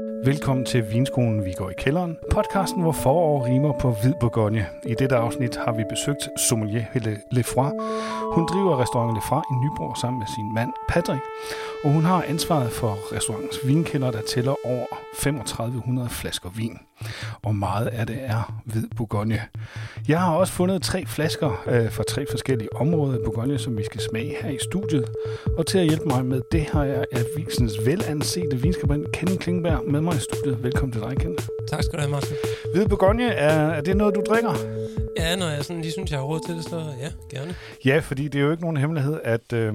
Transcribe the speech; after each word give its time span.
Velkommen 0.00 0.64
til 0.64 0.92
Vinskolen 0.92 1.44
Vi 1.44 1.52
går 1.52 1.70
i 1.70 1.74
kælderen, 1.78 2.16
podcasten, 2.30 2.82
hvor 2.82 2.92
forår 2.92 3.46
rimer 3.46 3.72
på 3.72 3.90
hvid 4.02 4.14
Bourgogne. 4.20 4.66
I 4.86 4.94
dette 4.98 5.16
afsnit 5.16 5.56
har 5.56 5.72
vi 5.72 5.84
besøgt 5.88 6.28
sommelier 6.48 6.84
Helle 6.92 7.20
Lefroy. 7.32 7.70
Hun 8.34 8.46
driver 8.46 8.80
restauranten 8.82 9.16
Lefroy 9.16 9.40
i 9.52 9.54
Nyborg 9.54 9.96
sammen 9.96 10.18
med 10.18 10.26
sin 10.26 10.54
mand 10.54 10.72
Patrick, 10.88 11.22
og 11.84 11.92
hun 11.92 12.04
har 12.04 12.22
ansvaret 12.22 12.72
for 12.72 13.14
restaurantens 13.16 13.58
vinkælder, 13.66 14.10
der 14.10 14.22
tæller 14.34 14.54
over 14.64 14.86
3500 15.22 16.08
flasker 16.08 16.50
vin. 16.56 16.78
Og 17.46 17.54
meget 17.54 17.86
af 17.86 18.06
det 18.06 18.18
er 18.20 18.62
hvid 18.64 18.86
Bourgogne. 18.96 19.42
Jeg 20.08 20.20
har 20.20 20.34
også 20.34 20.52
fundet 20.52 20.82
tre 20.82 21.06
flasker 21.06 21.64
øh, 21.66 21.92
fra 21.92 22.02
tre 22.08 22.26
forskellige 22.30 22.76
områder 22.76 23.18
i 23.18 23.20
Bourgogne, 23.24 23.58
som 23.58 23.78
vi 23.78 23.84
skal 23.84 24.00
smage 24.00 24.36
her 24.42 24.50
i 24.50 24.58
studiet. 24.70 25.04
Og 25.58 25.66
til 25.66 25.78
at 25.78 25.84
hjælpe 25.84 26.04
mig 26.06 26.24
med 26.24 26.40
det 26.52 26.62
har 26.72 26.84
jeg 26.84 27.04
avisens 27.12 27.72
velansete 27.84 28.56
vinskribent 28.56 29.12
Kenny 29.12 29.36
Klingberg 29.36 29.90
med 29.90 30.00
mig 30.00 30.14
i 30.16 30.18
studiet. 30.18 30.62
Velkommen 30.62 30.92
til 30.92 31.02
dig, 31.02 31.16
Kenny. 31.16 31.36
Tak 31.68 31.82
skal 31.82 31.96
du 31.96 32.00
have, 32.00 32.10
Martin. 32.10 32.36
Hvid 32.74 32.88
Bourgogne, 32.88 33.24
er, 33.24 33.68
er 33.68 33.80
det 33.80 33.96
noget, 33.96 34.14
du 34.14 34.22
drikker? 34.28 34.54
Ja, 35.18 35.36
når 35.36 35.46
jeg 35.46 35.64
sådan 35.64 35.82
lige 35.82 35.92
synes, 35.92 36.10
jeg 36.10 36.18
har 36.18 36.26
råd 36.26 36.40
til 36.46 36.54
det, 36.54 36.64
så 36.64 36.76
ja, 37.00 37.36
gerne. 37.36 37.54
Ja, 37.84 37.98
fordi 37.98 38.28
det 38.28 38.38
er 38.38 38.44
jo 38.44 38.50
ikke 38.50 38.62
nogen 38.62 38.76
hemmelighed, 38.76 39.20
at 39.24 39.52
øh, 39.52 39.74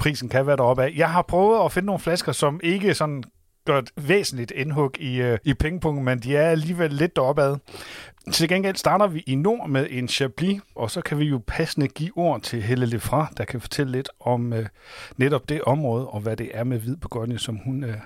prisen 0.00 0.28
kan 0.28 0.46
være 0.46 0.56
deroppe 0.56 0.82
af. 0.84 0.92
Jeg 0.96 1.10
har 1.10 1.22
prøvet 1.22 1.64
at 1.64 1.72
finde 1.72 1.86
nogle 1.86 2.00
flasker, 2.00 2.32
som 2.32 2.60
ikke 2.62 2.94
sådan 2.94 3.24
gør 3.68 3.78
et 3.78 3.90
væsentligt 3.96 4.50
indhug 4.50 5.00
i, 5.00 5.16
øh, 5.16 5.38
i 5.44 5.54
pingpong, 5.54 6.04
men 6.04 6.18
de 6.18 6.36
er 6.36 6.50
alligevel 6.50 6.92
lidt 6.92 7.16
deroppe 7.16 7.42
ad. 7.42 7.56
Til 8.32 8.48
gengæld 8.48 8.76
starter 8.76 9.06
vi 9.06 9.24
i 9.26 9.34
nord 9.34 9.68
med 9.68 9.86
en 9.90 10.08
Chablis, 10.08 10.60
og 10.74 10.90
så 10.90 11.00
kan 11.00 11.18
vi 11.18 11.24
jo 11.24 11.40
passende 11.46 11.88
give 11.88 12.12
ord 12.16 12.40
til 12.42 12.62
Helle 12.62 12.86
Lefra, 12.86 13.32
der 13.36 13.44
kan 13.44 13.60
fortælle 13.60 13.92
lidt 13.92 14.08
om 14.20 14.52
øh, 14.52 14.66
netop 15.16 15.48
det 15.48 15.62
område, 15.62 16.08
og 16.08 16.20
hvad 16.20 16.36
det 16.36 16.50
er 16.54 16.64
med 16.64 16.78
hvid 16.78 16.96
begonje, 16.96 17.38
som 17.38 17.56
hun 17.56 17.84
øh, 17.84 17.96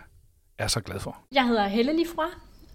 er 0.59 0.67
så 0.67 0.81
glad 0.81 1.01
for. 1.01 1.19
Jeg 1.33 1.47
hedder 1.47 1.69
Helle 1.69 1.93
Lefra, 1.93 2.29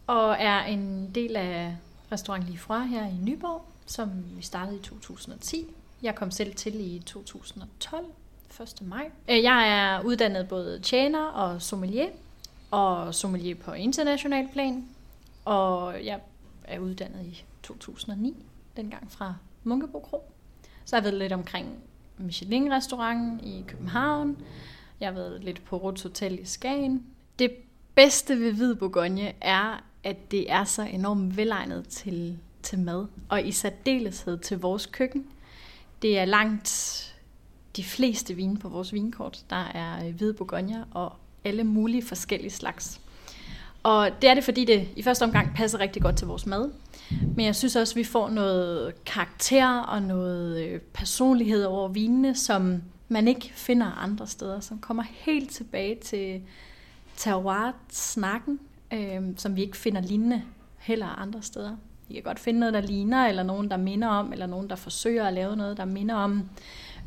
og 0.07 0.35
er 0.39 0.63
en 0.63 1.11
del 1.15 1.35
af 1.35 1.75
restaurant 2.11 2.49
Lefra 2.49 2.83
her 2.83 3.05
i 3.05 3.17
Nyborg, 3.23 3.65
som 3.85 4.09
vi 4.35 4.41
startede 4.41 4.77
i 4.77 4.81
2010. 4.81 5.65
Jeg 6.01 6.15
kom 6.15 6.31
selv 6.31 6.55
til 6.55 6.95
i 6.95 6.99
2012, 7.05 8.05
1. 8.61 8.67
maj. 8.81 9.09
Øh, 9.29 9.43
jeg 9.43 9.69
er 9.69 10.01
uddannet 10.01 10.47
både 10.47 10.79
tjener 10.79 11.25
og 11.25 11.61
sommelier, 11.61 12.07
og 12.71 13.15
sommelier 13.15 13.55
på 13.55 13.71
international 13.71 14.47
plan, 14.53 14.85
og 15.45 16.05
jeg 16.05 16.19
er 16.63 16.79
uddannet 16.79 17.25
i 17.25 17.43
2009, 17.63 18.45
dengang 18.77 19.11
fra 19.11 19.35
Munkebo 19.63 19.99
Kro. 19.99 20.31
Så 20.85 20.95
har 20.95 21.01
jeg 21.01 21.03
været 21.03 21.21
lidt 21.21 21.33
omkring 21.33 21.67
Michelin-restauranten 22.17 23.39
i 23.43 23.63
København. 23.67 24.37
Jeg 24.99 25.07
har 25.07 25.13
været 25.13 25.43
lidt 25.43 25.65
på 25.65 25.77
Ruts 25.77 26.03
Hotel 26.03 26.39
i 26.39 26.45
Skagen. 26.45 27.05
Det 27.39 27.51
bedste 27.95 28.39
ved 28.39 28.53
Hvid 28.53 28.75
Bourgogne 28.75 29.33
er, 29.41 29.83
at 30.03 30.31
det 30.31 30.51
er 30.51 30.63
så 30.63 30.81
enormt 30.81 31.37
velegnet 31.37 31.87
til, 31.87 32.39
til 32.63 32.79
mad, 32.79 33.05
og 33.29 33.47
i 33.47 33.51
særdeleshed 33.51 34.37
til 34.37 34.59
vores 34.59 34.85
køkken. 34.85 35.27
Det 36.01 36.19
er 36.19 36.25
langt 36.25 37.03
de 37.75 37.83
fleste 37.83 38.33
vine 38.33 38.57
på 38.57 38.69
vores 38.69 38.93
vinkort, 38.93 39.45
der 39.49 39.55
er 39.55 40.07
øh, 40.07 40.15
Hvid 40.15 40.33
Bourgogne 40.33 40.85
og 40.91 41.13
alle 41.43 41.63
mulige 41.63 42.05
forskellige 42.05 42.51
slags. 42.51 43.01
Og 43.83 44.09
det 44.21 44.29
er 44.29 44.33
det, 44.33 44.43
fordi 44.43 44.65
det 44.65 44.87
i 44.95 45.03
første 45.03 45.23
omgang 45.23 45.55
passer 45.55 45.79
rigtig 45.79 46.01
godt 46.01 46.17
til 46.17 46.27
vores 46.27 46.45
mad. 46.45 46.69
Men 47.35 47.45
jeg 47.45 47.55
synes 47.55 47.75
også, 47.75 47.93
at 47.93 47.95
vi 47.95 48.03
får 48.03 48.29
noget 48.29 49.05
karakter 49.05 49.79
og 49.79 50.01
noget 50.01 50.65
øh, 50.65 50.79
personlighed 50.79 51.63
over 51.63 51.87
vinene, 51.87 52.35
som 52.35 52.81
man 53.09 53.27
ikke 53.27 53.51
finder 53.55 53.85
andre 53.85 54.27
steder, 54.27 54.59
som 54.59 54.79
kommer 54.79 55.03
helt 55.03 55.51
tilbage 55.51 55.95
til 55.95 56.41
terroir-snakken, 57.17 58.59
øh, 58.93 59.21
som 59.37 59.55
vi 59.55 59.61
ikke 59.61 59.77
finder 59.77 60.01
lignende 60.01 60.43
heller 60.77 61.07
andre 61.07 61.41
steder. 61.41 61.75
Vi 62.07 62.13
kan 62.13 62.23
godt 62.23 62.39
finde 62.39 62.59
noget, 62.59 62.73
der 62.73 62.81
ligner, 62.81 63.27
eller 63.27 63.43
nogen, 63.43 63.69
der 63.69 63.77
minder 63.77 64.07
om, 64.07 64.31
eller 64.31 64.45
nogen, 64.45 64.69
der 64.69 64.75
forsøger 64.75 65.27
at 65.27 65.33
lave 65.33 65.55
noget, 65.55 65.77
der 65.77 65.85
minder 65.85 66.15
om. 66.15 66.49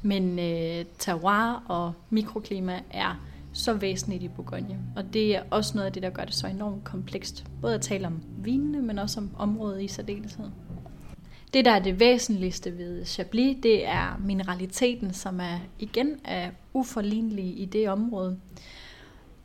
Men 0.02 0.38
øh, 0.38 0.84
terroir 0.98 1.62
og 1.68 1.92
mikroklima 2.10 2.80
er 2.90 3.20
så 3.52 3.74
væsentligt 3.74 4.22
i 4.22 4.28
Bourgogne. 4.28 4.78
Og 4.96 5.12
det 5.12 5.36
er 5.36 5.42
også 5.50 5.72
noget 5.74 5.86
af 5.86 5.92
det, 5.92 6.02
der 6.02 6.10
gør 6.10 6.24
det 6.24 6.34
så 6.34 6.46
enormt 6.46 6.84
komplekst. 6.84 7.44
Både 7.60 7.74
at 7.74 7.80
tale 7.80 8.06
om 8.06 8.22
vinene, 8.38 8.82
men 8.82 8.98
også 8.98 9.20
om 9.20 9.30
området 9.38 9.82
i 9.82 9.88
særdeleshed. 9.88 10.44
Det, 11.54 11.64
der 11.64 11.70
er 11.70 11.78
det 11.78 12.00
væsentligste 12.00 12.78
ved 12.78 13.04
Chablis, 13.04 13.56
det 13.62 13.86
er 13.88 14.20
mineraliteten, 14.24 15.12
som 15.12 15.40
er 15.40 15.58
igen 15.78 16.20
er 16.24 16.50
uforlignelig 16.72 17.60
i 17.60 17.64
det 17.64 17.88
område. 17.88 18.38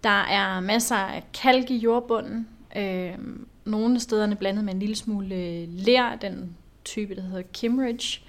Der 0.04 0.24
er 0.24 0.60
masser 0.60 0.96
af 0.96 1.24
kalk 1.34 1.72
i 1.72 1.78
jordbunden. 1.78 2.48
Øh, 2.78 3.18
nogle 3.66 4.00
stederne 4.00 4.36
blandet 4.36 4.64
med 4.66 4.74
en 4.74 4.80
lille 4.80 4.96
smule 4.96 5.66
ler, 5.66 6.16
den 6.16 6.56
type, 6.84 7.16
der 7.16 7.22
hedder 7.22 7.42
Kimmeridge. 7.54 8.22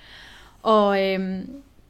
Og 0.62 1.04
øh, 1.04 1.44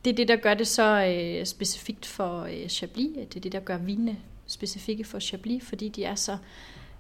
det 0.07 0.13
er 0.13 0.17
det, 0.17 0.29
der 0.29 0.37
gør 0.37 0.55
det 0.55 0.67
så 0.67 1.05
øh, 1.07 1.47
specifikt 1.47 2.07
for 2.07 2.43
øh, 2.43 2.69
Chablis. 2.69 3.09
Det 3.17 3.37
er 3.37 3.41
det, 3.41 3.53
der 3.53 3.61
gør 3.61 3.79
vinene 3.79 4.17
specifikke 4.47 5.05
for 5.05 5.19
Chablis, 5.19 5.65
fordi 5.65 5.89
de 5.89 6.05
er 6.05 6.15
så 6.15 6.39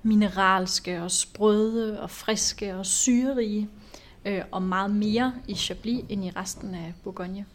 mineralske 0.03 1.03
og 1.03 1.11
sprøde 1.11 2.01
og 2.01 2.11
friske 2.11 2.77
og 2.77 2.87
syrerige, 2.87 3.69
øh, 4.25 4.43
og 4.51 4.63
meget 4.63 4.91
mere 4.91 5.35
i 5.49 5.55
Chablis 5.55 6.05
end 6.09 6.25
i 6.25 6.31
resten 6.31 6.75
af 6.75 6.93
Bourgogne. 7.05 7.47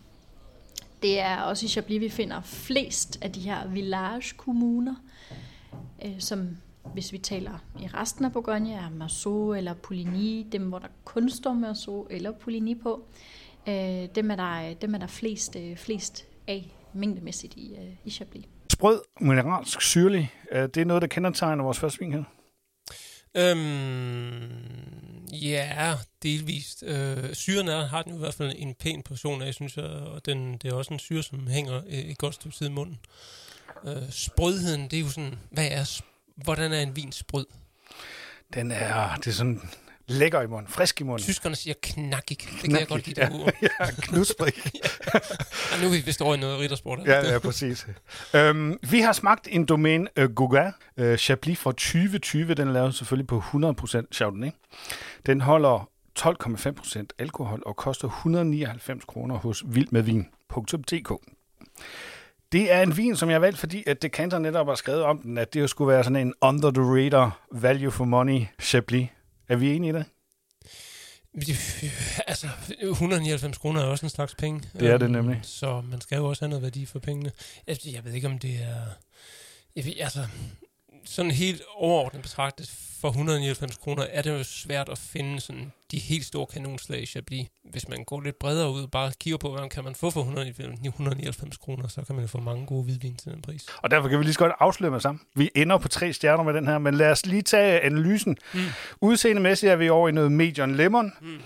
Det 1.02 1.20
er 1.20 1.42
også 1.42 1.66
i 1.66 1.70
Chablis, 1.70 2.02
vi 2.02 2.10
finder 2.10 2.42
flest 2.42 3.20
af 3.22 3.32
de 3.32 3.40
her 3.40 3.68
village-kommuner, 3.68 4.96
øh, 6.06 6.20
som 6.20 6.58
hvis 6.94 7.12
vi 7.12 7.18
taler 7.18 7.64
i 7.82 7.88
resten 7.88 8.26
af 8.26 8.32
Bourgogne, 8.32 8.74
er 8.74 8.90
Marceau 8.90 9.54
eller 9.54 9.74
Poligny, 9.74 10.46
dem 10.52 10.62
hvor 10.70 10.80
der 10.80 10.88
kun 11.06 11.30
står 11.30 11.54
Marceau 11.54 12.08
eller 12.10 12.32
Poligny 12.32 12.80
på. 12.80 13.06
Øh, 13.68 14.08
dem, 14.16 14.32
er 14.32 14.36
der, 14.36 14.74
dem 14.74 14.94
er 14.94 14.98
der 14.98 15.08
flest, 15.08 15.56
øh, 15.56 15.78
flest 15.78 16.26
af 16.48 16.76
mængdemæssigt 16.94 17.54
i, 17.56 17.76
øh, 17.76 17.96
i 18.06 18.12
Chablis. 18.12 18.46
Sprød, 18.74 19.02
mineralsk, 19.20 19.82
syrlig, 19.82 20.32
øh, 20.52 20.62
det 20.62 20.78
er 20.78 20.86
noget, 20.86 21.02
der 21.02 21.08
kendetegner 21.08 21.64
vores 21.64 21.80
første 21.80 22.00
vin 22.00 22.14
her. 22.14 22.24
Øhm, 23.38 25.26
ja, 25.32 25.94
delvist. 26.24 26.84
Øh, 26.88 27.34
syren 27.34 27.68
er, 27.68 27.86
har 27.86 28.02
den 28.02 28.16
i 28.16 28.18
hvert 28.18 28.34
fald 28.34 28.54
en 28.56 28.76
pæn 28.76 29.04
portion 29.04 29.42
af, 29.42 29.54
synes 29.54 29.78
jeg, 29.78 29.86
og 29.86 30.26
den, 30.26 30.58
det 30.58 30.72
er 30.72 30.74
også 30.74 30.94
en 30.94 31.00
syre, 31.00 31.24
som 31.24 31.48
hænger 31.48 31.82
et, 31.88 32.10
et 32.12 32.18
godt 32.18 32.36
stykke 32.36 32.58
tid 32.58 32.68
i 32.68 32.72
munden. 32.72 33.00
Øh, 33.86 34.10
sprødheden, 34.10 34.88
det 34.88 35.00
er 35.00 35.04
jo 35.04 35.10
sådan, 35.10 35.36
hvad 35.52 35.68
er, 35.72 36.02
hvordan 36.36 36.74
er 36.74 36.80
en 36.80 36.96
vin 36.96 37.12
sprød? 37.12 37.46
Den 38.54 38.72
er, 38.72 39.16
det 39.16 39.28
er 39.28 39.32
sådan 39.32 39.62
lækker 40.12 40.42
i 40.42 40.48
munden, 40.48 40.68
frisk 40.72 41.02
i 41.02 41.04
munden. 41.04 41.24
Tyskerne 41.24 41.56
siger 41.56 41.74
knackig. 41.84 42.38
Det 42.40 42.62
kan 42.62 42.80
jeg 42.80 42.88
godt 42.88 43.08
lide, 43.08 43.22
det 43.22 43.32
ord. 43.34 43.54
ja, 43.62 43.92
knusbrik. 44.02 44.56
Ja, 45.72 45.82
nu 45.82 45.88
er 45.88 45.92
vi 45.92 45.98
vist 46.06 46.22
over 46.22 46.36
i 46.36 46.40
noget 46.40 46.60
riddersport. 46.60 47.00
ja, 47.06 47.32
ja, 47.32 47.40
præcis. 47.40 47.88
Øhm, 48.34 48.80
vi 48.90 49.00
har 49.00 49.14
smagt 49.14 49.48
en 49.52 49.66
domæne 49.66 50.08
uh, 50.20 50.24
Gauguin 50.24 50.72
uh, 51.02 51.16
Chablis 51.16 51.60
fra 51.60 51.72
2020. 51.72 52.54
Den 52.54 52.68
er 52.68 52.72
lavet 52.72 52.96
selvfølgelig 52.96 53.28
på 53.28 53.40
100% 53.40 54.02
Chardonnay. 54.12 54.50
Den 55.26 55.42
holder 55.42 55.90
12,5% 56.20 57.06
alkohol 57.20 57.64
og 57.66 57.76
koster 57.76 58.08
199 58.08 59.06
kroner 59.06 59.38
hos 59.38 59.64
vildmedvin.dk. 59.66 61.12
Det 62.52 62.72
er 62.72 62.82
en 62.82 62.98
vin, 62.98 63.16
som 63.16 63.30
jeg 63.30 63.36
har 63.36 63.40
valgt, 63.40 63.58
fordi 63.58 63.84
at 63.88 64.02
Decanter 64.02 64.40
netop 64.40 64.68
har 64.68 64.76
skrevet 64.76 65.04
om 65.04 65.18
den, 65.18 65.38
at 65.38 65.54
det 65.54 65.62
jo 65.62 65.68
skulle 65.68 65.94
være 65.94 66.04
sådan 66.04 66.28
en 66.28 66.34
under 66.42 66.72
the 66.72 66.84
radar 66.84 67.40
value 67.52 67.92
for 67.92 68.06
money 68.06 68.42
Chablis. 68.62 69.08
Er 69.52 69.56
vi 69.56 69.76
enige 69.76 69.90
i 69.90 69.94
det? 69.94 70.06
Altså, 72.28 72.48
199 72.82 73.58
kroner 73.58 73.82
er 73.82 73.86
også 73.86 74.06
en 74.06 74.10
slags 74.10 74.36
penge. 74.36 74.62
Det 74.80 74.90
er 74.90 74.98
det 74.98 75.04
Øhm, 75.06 75.12
nemlig. 75.12 75.40
Så 75.44 75.82
man 75.82 76.02
skal 76.02 76.16
jo 76.18 76.26
også 76.30 76.42
have 76.42 76.50
noget 76.50 76.64
værdi 76.64 76.86
for 76.86 77.00
pengene. 77.00 77.32
Altså, 77.68 77.90
jeg 77.90 78.06
ved 78.06 78.14
ikke, 78.14 78.28
om 78.28 78.40
det 78.40 78.56
er... 78.64 78.84
Jeg 79.76 79.86
ved, 79.86 79.94
altså, 80.00 80.28
sådan 81.06 81.32
helt 81.32 81.62
overordnet 81.76 82.22
betragtet, 82.22 82.70
for 83.02 83.08
199 83.08 83.78
kroner 83.78 84.04
er 84.04 84.22
det 84.22 84.30
jo 84.30 84.44
svært 84.44 84.90
at 84.90 84.98
finde 84.98 85.40
sådan 85.40 85.72
de 85.92 86.00
helt 86.00 86.26
store 86.26 86.46
kanonslag 86.46 87.02
i 87.02 87.06
Chablis. 87.06 87.48
Hvis 87.72 87.88
man 87.90 88.04
går 88.04 88.22
lidt 88.22 88.40
bredere 88.40 88.72
ud 88.72 88.84
og 88.84 88.92
bare 88.92 89.12
kigger 89.20 89.38
på, 89.38 89.52
hvad 89.52 89.70
kan 89.70 89.84
man 89.84 89.96
få 89.96 90.12
for 90.12 90.20
199 90.20 90.80
199 90.84 91.58
kroner, 91.58 91.88
så 91.88 92.02
kan 92.02 92.16
man 92.16 92.28
få 92.28 92.40
mange 92.40 92.66
gode 92.66 92.84
hvidvin 92.84 93.16
til 93.16 93.32
den 93.32 93.42
pris. 93.42 93.66
Og 93.78 93.92
derfor 93.92 94.10
kan 94.10 94.20
vi 94.20 94.24
lige 94.24 94.34
så 94.34 94.40
godt 94.40 94.54
afsløre 94.60 94.92
med 94.92 95.00
sammen. 95.00 95.22
Vi 95.36 95.50
ender 95.56 95.78
på 95.78 95.88
tre 95.88 96.14
stjerner 96.14 96.44
med 96.44 96.54
den 96.54 96.68
her, 96.68 96.78
men 96.78 96.94
lad 96.94 97.12
os 97.12 97.26
lige 97.26 97.42
tage 97.42 97.80
analysen. 97.80 98.38
Mm. 98.54 98.60
Udseendemæssigt 99.02 99.72
er 99.72 99.76
vi 99.76 99.90
over 99.90 100.10
i 100.10 100.12
noget 100.12 100.32
medium 100.32 100.74
lemon. 100.74 101.14
Mm. 101.22 101.40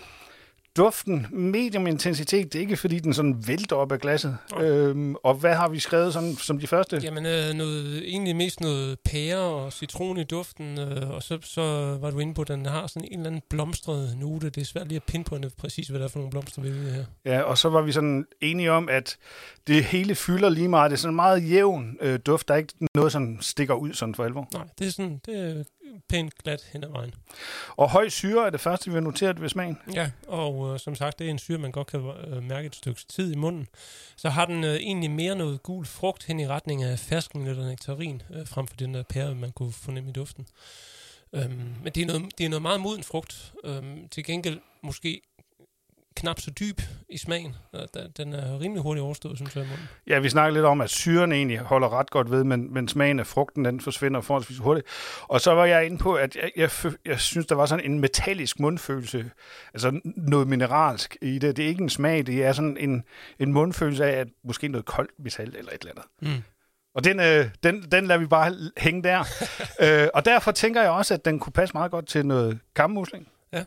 Duften, 0.77 1.27
medium 1.31 1.87
intensitet, 1.87 2.53
det 2.53 2.59
er 2.59 2.61
ikke 2.61 2.77
fordi 2.77 2.99
den 2.99 3.13
sådan 3.13 3.47
vælter 3.47 3.75
op 3.75 3.91
af 3.91 3.99
glasset. 3.99 4.37
Øhm, 4.59 5.15
og 5.15 5.33
hvad 5.33 5.55
har 5.55 5.69
vi 5.69 5.79
skrevet 5.79 6.13
sådan, 6.13 6.35
som 6.35 6.59
de 6.59 6.67
første? 6.67 6.99
Jamen, 7.03 7.25
øh, 7.25 7.53
noget, 7.53 8.09
egentlig 8.09 8.35
mest 8.35 8.61
noget 8.61 8.99
pære 9.05 9.39
og 9.39 9.73
citron 9.73 10.17
i 10.17 10.23
duften, 10.23 10.79
øh, 10.79 11.09
og 11.09 11.23
så, 11.23 11.37
så 11.41 11.61
var 12.01 12.11
du 12.11 12.19
inde 12.19 12.33
på, 12.33 12.41
at 12.41 12.47
den 12.47 12.65
har 12.65 12.87
sådan 12.87 13.07
en 13.11 13.19
eller 13.19 13.29
anden 13.29 13.41
blomstret 13.49 14.17
note. 14.19 14.49
Det 14.49 14.61
er 14.61 14.65
svært 14.65 14.87
lige 14.87 14.95
at 14.95 15.03
pinpointe 15.03 15.51
præcis, 15.57 15.87
hvad 15.87 15.99
der 15.99 16.05
er 16.05 16.09
for 16.09 16.19
nogle 16.19 16.31
blomster, 16.31 16.61
vi 16.61 16.67
er 16.67 16.73
ude 16.73 16.87
i 16.87 16.91
her. 16.91 17.05
Ja, 17.25 17.41
og 17.41 17.57
så 17.57 17.69
var 17.69 17.81
vi 17.81 17.91
sådan 17.91 18.25
enige 18.41 18.71
om, 18.71 18.89
at 18.89 19.17
det 19.67 19.83
hele 19.83 20.15
fylder 20.15 20.49
lige 20.49 20.67
meget. 20.67 20.91
Det 20.91 20.97
er 20.97 20.99
sådan 20.99 21.11
en 21.11 21.15
meget 21.15 21.49
jævn 21.49 21.97
øh, 22.01 22.19
duft. 22.25 22.47
Der 22.47 22.53
er 22.53 22.57
ikke 22.57 22.73
noget, 22.95 23.11
som 23.11 23.41
stikker 23.41 23.73
ud 23.73 23.93
sådan 23.93 24.15
for 24.15 24.23
alvor. 24.23 24.47
Nej, 24.53 24.63
det 24.79 24.87
er 24.87 24.91
sådan, 24.91 25.21
det 25.25 25.39
er 25.39 25.63
pænt 26.09 26.37
glat 26.43 26.69
hen 26.73 26.83
ad 26.83 26.89
vejen. 26.89 27.13
Og 27.75 27.89
høj 27.89 28.09
syre 28.09 28.45
er 28.45 28.49
det 28.49 28.61
første, 28.61 28.89
vi 28.89 28.93
har 28.93 29.01
noteret 29.01 29.41
ved 29.41 29.49
smagen. 29.49 29.77
Ja, 29.93 30.11
og 30.27 30.73
øh, 30.73 30.79
som 30.79 30.95
sagt, 30.95 31.19
det 31.19 31.27
er 31.27 31.31
en 31.31 31.39
syre, 31.39 31.57
man 31.57 31.71
godt 31.71 31.87
kan 31.87 31.99
øh, 31.99 32.43
mærke 32.43 32.65
et 32.65 32.75
stykke 32.75 33.01
tid 33.07 33.31
i 33.31 33.35
munden. 33.35 33.67
Så 34.15 34.29
har 34.29 34.45
den 34.45 34.63
øh, 34.63 34.75
egentlig 34.75 35.11
mere 35.11 35.35
noget 35.35 35.63
gul 35.63 35.85
frugt 35.85 36.25
hen 36.25 36.39
i 36.39 36.47
retning 36.47 36.83
af 36.83 36.99
fersken 36.99 37.47
eller 37.47 37.67
nektarin, 37.69 38.21
øh, 38.33 38.47
frem 38.47 38.67
for 38.67 38.75
den 38.75 38.93
der 38.93 39.03
pære, 39.03 39.35
man 39.35 39.51
kunne 39.51 39.71
fornemme 39.71 40.09
i 40.09 40.13
duften. 40.13 40.47
Øhm, 41.33 41.75
men 41.83 41.93
det 41.95 42.01
er, 42.01 42.05
noget, 42.05 42.37
det 42.37 42.45
er 42.45 42.49
noget 42.49 42.61
meget 42.61 42.81
moden 42.81 43.03
frugt. 43.03 43.53
Øhm, 43.63 44.07
til 44.09 44.23
gengæld 44.23 44.59
måske 44.83 45.21
knap 46.15 46.39
så 46.39 46.51
dyb 46.51 46.81
i 47.09 47.17
smagen. 47.17 47.55
Den 48.17 48.33
er 48.33 48.59
rimelig 48.59 48.83
hurtigt 48.83 49.03
overstået, 49.03 49.37
synes 49.37 49.55
jeg, 49.55 49.63
i 49.63 49.67
munden. 49.67 49.87
Ja, 50.07 50.19
vi 50.19 50.29
snakker 50.29 50.53
lidt 50.53 50.65
om, 50.65 50.81
at 50.81 50.89
syren 50.89 51.31
egentlig 51.31 51.59
holder 51.59 51.99
ret 51.99 52.09
godt 52.09 52.31
ved, 52.31 52.43
men, 52.43 52.73
men 52.73 52.87
smagen 52.87 53.19
af 53.19 53.27
frugten, 53.27 53.65
den 53.65 53.81
forsvinder 53.81 54.21
forholdsvis 54.21 54.57
hurtigt. 54.57 54.87
Og 55.21 55.41
så 55.41 55.51
var 55.51 55.65
jeg 55.65 55.85
inde 55.85 55.97
på, 55.97 56.13
at 56.13 56.35
jeg, 56.35 56.51
jeg, 56.55 56.93
jeg 57.05 57.19
synes, 57.19 57.45
der 57.45 57.55
var 57.55 57.65
sådan 57.65 57.85
en 57.85 57.99
metallisk 57.99 58.59
mundfølelse, 58.59 59.31
altså 59.73 59.99
noget 60.03 60.47
mineralsk 60.47 61.17
i 61.21 61.39
det. 61.39 61.57
Det 61.57 61.65
er 61.65 61.69
ikke 61.69 61.83
en 61.83 61.89
smag, 61.89 62.25
det 62.25 62.43
er 62.43 62.53
sådan 62.53 62.77
en, 62.79 63.03
en 63.39 63.53
mundfølelse 63.53 64.05
af, 64.05 64.19
at 64.19 64.27
måske 64.43 64.67
noget 64.67 64.85
koldt 64.85 65.11
metal 65.19 65.55
eller 65.57 65.71
et 65.71 65.81
eller 65.81 65.91
andet. 65.91 66.35
Mm. 66.35 66.43
Og 66.95 67.03
den, 67.03 67.19
øh, 67.19 67.49
den, 67.63 67.81
den 67.91 68.07
lader 68.07 68.19
vi 68.19 68.25
bare 68.25 68.55
hænge 68.77 69.03
der. 69.03 69.23
øh, 70.03 70.07
og 70.13 70.25
derfor 70.25 70.51
tænker 70.51 70.81
jeg 70.81 70.91
også, 70.91 71.13
at 71.13 71.25
den 71.25 71.39
kunne 71.39 71.53
passe 71.53 71.73
meget 71.73 71.91
godt 71.91 72.07
til 72.07 72.25
noget 72.25 72.59
kammusling. 72.75 73.27
Ja. 73.53 73.63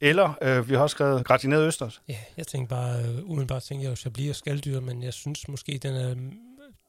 Eller, 0.00 0.34
øh, 0.42 0.68
vi 0.68 0.74
har 0.74 0.82
også 0.82 0.94
skrevet 0.94 1.24
gratineret 1.24 1.66
østers. 1.66 2.02
Ja, 2.08 2.16
jeg 2.36 2.46
tænker 2.46 2.68
bare, 2.68 3.02
øh, 3.02 3.30
umiddelbart 3.30 3.62
tænker 3.62 3.84
jeg 3.84 3.90
jo 3.90 3.96
chablis 3.96 4.30
og 4.30 4.36
skalddyr, 4.36 4.80
men 4.80 5.02
jeg 5.02 5.12
synes 5.12 5.48
måske, 5.48 5.78
den 5.82 5.94
er 5.94 6.14
mm, 6.14 6.32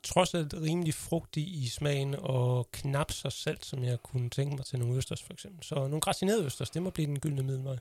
trods 0.04 0.34
alt 0.34 0.54
rimelig 0.54 0.94
frugtig 0.94 1.44
i 1.44 1.68
smagen, 1.68 2.16
og 2.20 2.68
knap 2.72 3.12
så 3.12 3.30
salt, 3.30 3.66
som 3.66 3.84
jeg 3.84 3.98
kunne 4.04 4.30
tænke 4.30 4.56
mig 4.56 4.66
til 4.66 4.80
nogle 4.80 4.98
østers 4.98 5.24
for 5.24 5.34
eksempel. 5.34 5.64
Så 5.64 5.76
nogle 5.76 6.02
gratinerede 6.02 6.46
østers, 6.46 6.70
det 6.70 6.82
må 6.82 6.90
blive 6.90 7.08
den 7.08 7.20
gyldne 7.20 7.44
middelvej. 7.44 7.78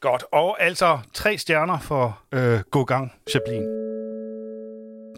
Godt, 0.00 0.24
og 0.32 0.62
altså 0.62 0.98
tre 1.14 1.38
stjerner 1.38 1.78
for 1.78 2.20
øh, 2.32 2.60
Gogang 2.70 3.12
Chablis. 3.30 4.09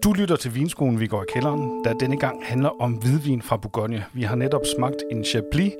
Du 0.05 0.13
lytter 0.13 0.37
til 0.37 0.55
Vinskolen, 0.55 1.01
vi 1.01 1.07
går 1.07 1.23
i 1.23 1.27
kælderen, 1.33 1.85
der 1.85 1.93
denne 1.93 2.17
gang 2.17 2.47
handler 2.47 2.83
om 2.83 2.93
hvidvin 2.93 3.43
fra 3.43 3.57
Bourgogne. 3.57 4.05
Vi 4.13 4.23
har 4.23 4.37
netop 4.37 4.61
smagt 4.77 4.97
en 5.11 5.25
Chablis. 5.25 5.73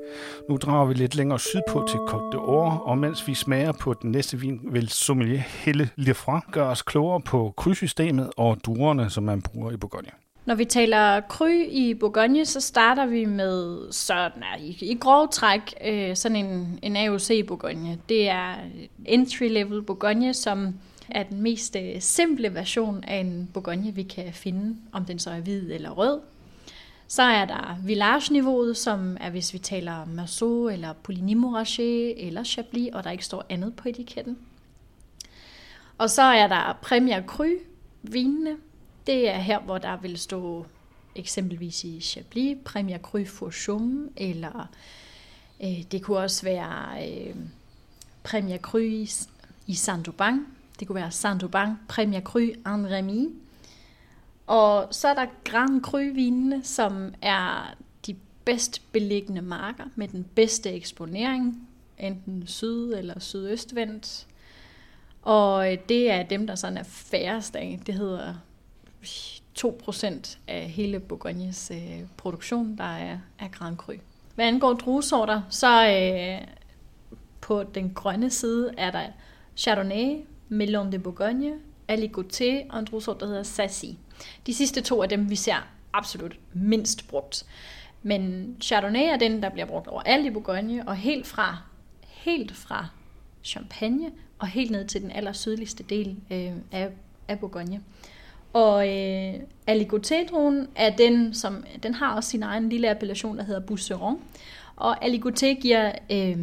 Nu 0.49 0.57
drager 0.57 0.85
vi 0.85 0.93
lidt 0.93 1.15
længere 1.15 1.39
sydpå 1.39 1.85
til 1.89 1.97
Côte 1.97 2.35
d'Or, 2.35 2.87
og 2.87 2.97
mens 2.97 3.27
vi 3.27 3.33
smager 3.33 3.71
på 3.71 3.93
den 3.93 4.11
næste 4.11 4.39
vin, 4.39 4.59
vil 4.63 4.89
sommelier 4.89 5.39
Helle 5.39 5.89
Lefroy 5.95 6.39
gøre 6.51 6.67
os 6.67 6.81
klogere 6.81 7.21
på 7.21 7.53
krydssystemet 7.57 8.29
og 8.37 8.57
druerne, 8.65 9.09
som 9.09 9.23
man 9.23 9.41
bruger 9.41 9.71
i 9.71 9.77
Bourgogne. 9.77 10.09
Når 10.45 10.55
vi 10.55 10.65
taler 10.65 11.19
kry 11.19 11.65
i 11.69 11.93
Bourgogne, 11.93 12.45
så 12.45 12.61
starter 12.61 13.05
vi 13.05 13.25
med 13.25 13.77
sådan, 13.91 14.43
i, 14.59 14.77
i 14.81 14.97
grov 14.99 15.29
træk 15.31 15.61
øh, 15.85 16.15
sådan 16.15 16.35
en, 16.35 16.79
en 16.81 16.95
AOC 16.95 17.29
i 17.29 17.43
Bourgogne. 17.43 17.97
Det 18.09 18.29
er 18.29 18.53
entry-level 19.05 19.81
Bourgogne, 19.81 20.33
som 20.33 20.73
er 21.09 21.23
den 21.23 21.41
mest 21.41 21.75
øh, 21.75 22.01
simple 22.01 22.53
version 22.53 23.03
af 23.03 23.15
en 23.15 23.49
Bourgogne, 23.53 23.95
vi 23.95 24.03
kan 24.03 24.33
finde, 24.33 24.77
om 24.91 25.05
den 25.05 25.19
så 25.19 25.31
er 25.31 25.39
hvid 25.39 25.71
eller 25.71 25.89
rød. 25.89 26.19
Så 27.07 27.21
er 27.21 27.45
der 27.45 27.77
village-niveauet, 27.83 28.77
som 28.77 29.17
er, 29.19 29.29
hvis 29.29 29.53
vi 29.53 29.59
taler 29.59 30.05
Merceau 30.05 30.69
eller 30.69 30.93
Poligny 30.93 31.33
Mouraget 31.33 32.27
eller 32.27 32.43
Chablis, 32.43 32.89
og 32.93 33.03
der 33.03 33.11
ikke 33.11 33.25
står 33.25 33.45
andet 33.49 33.75
på 33.75 33.89
etiketten. 33.89 34.37
Og 35.97 36.09
så 36.09 36.21
er 36.21 36.47
der 36.47 36.77
Premier 36.81 37.21
Cru 37.25 37.47
vinene. 38.01 38.57
Det 39.07 39.29
er 39.29 39.37
her, 39.37 39.59
hvor 39.59 39.77
der 39.77 39.97
vil 39.97 40.17
stå 40.17 40.65
eksempelvis 41.15 41.83
i 41.83 41.99
Chablis, 42.01 42.57
Premier 42.65 42.97
Cru 42.97 43.25
Fourchum, 43.25 44.09
eller 44.17 44.67
øh, 45.63 45.83
det 45.91 46.01
kunne 46.01 46.17
også 46.17 46.43
være 46.43 47.09
øh, 47.09 47.35
Premier 48.23 48.57
Cru 48.57 48.77
i, 48.77 49.09
i 49.67 49.73
Saint-Aubin, 49.73 50.39
det 50.83 50.87
kunne 50.87 51.01
være 51.01 51.11
Saint-Aubin, 51.11 51.69
Premier 51.87 52.21
Cru, 52.21 52.39
en 52.39 52.91
Remy. 52.91 53.29
Og 54.47 54.87
så 54.91 55.07
er 55.07 55.13
der 55.13 55.25
Grand 55.43 55.81
Cru-vinene, 55.81 56.63
som 56.63 57.13
er 57.21 57.75
de 58.07 58.15
bedst 58.45 58.81
beliggende 58.91 59.41
marker 59.41 59.83
med 59.95 60.07
den 60.07 60.25
bedste 60.35 60.71
eksponering, 60.71 61.67
enten 61.97 62.47
syd- 62.47 62.93
eller 62.93 63.19
sydøstvendt. 63.19 64.27
Og 65.21 65.71
øh, 65.71 65.77
det 65.89 66.11
er 66.11 66.23
dem, 66.23 66.47
der 66.47 66.55
sådan 66.55 66.77
er 66.77 66.83
færrest 66.83 67.55
af. 67.55 67.79
Det 67.85 67.95
hedder 67.95 68.33
øh, 69.01 69.07
2% 69.59 70.37
af 70.47 70.69
hele 70.69 70.99
Bourgognes 70.99 71.71
øh, 71.73 72.01
produktion, 72.17 72.77
der 72.77 72.83
er, 72.83 73.17
er 73.39 73.47
Grand 73.47 73.77
Cru. 73.77 73.93
Hvad 74.35 74.45
angår 74.45 74.73
druesorter, 74.73 75.41
så 75.49 75.87
øh, 75.87 76.47
på 77.41 77.63
den 77.63 77.93
grønne 77.93 78.29
side 78.29 78.73
er 78.77 78.91
der 78.91 79.05
Chardonnay, 79.55 80.17
Melon 80.53 80.91
de 80.91 80.99
Bourgogne, 80.99 81.53
Aligoté 81.91 82.65
og 82.69 82.79
en 82.79 82.85
druesort, 82.85 83.19
der 83.19 83.25
hedder 83.25 83.43
Sassy. 83.43 83.85
De 84.47 84.53
sidste 84.53 84.81
to 84.81 85.01
er 85.01 85.05
dem, 85.05 85.29
vi 85.29 85.35
ser 85.35 85.67
absolut 85.93 86.39
mindst 86.53 87.07
brugt. 87.07 87.45
Men 88.03 88.55
Chardonnay 88.61 89.13
er 89.13 89.17
den, 89.17 89.43
der 89.43 89.49
bliver 89.49 89.65
brugt 89.65 89.87
overalt 89.87 90.25
i 90.25 90.29
Bourgogne, 90.29 90.87
og 90.87 90.95
helt 90.95 91.27
fra, 91.27 91.57
helt 92.07 92.51
fra 92.55 92.87
Champagne 93.43 94.11
og 94.39 94.47
helt 94.47 94.71
ned 94.71 94.87
til 94.87 95.01
den 95.01 95.11
aller 95.11 95.33
sydligste 95.33 95.83
del 95.83 96.15
øh, 96.31 96.51
af, 96.71 96.89
af 97.27 97.39
Bourgogne. 97.39 97.81
Og 98.53 98.89
øh, 98.89 99.33
Aligoté-druen 99.67 100.67
er 100.75 100.95
den, 100.95 101.33
som 101.33 101.65
den 101.83 101.93
har 101.93 102.15
også 102.15 102.29
sin 102.29 102.43
egen 102.43 102.69
lille 102.69 102.89
appellation, 102.89 103.37
der 103.37 103.43
hedder 103.43 103.59
Bousseron. 103.59 104.19
Og 104.75 105.05
Aligoté 105.05 105.45
giver 105.45 105.91
øh, 106.11 106.37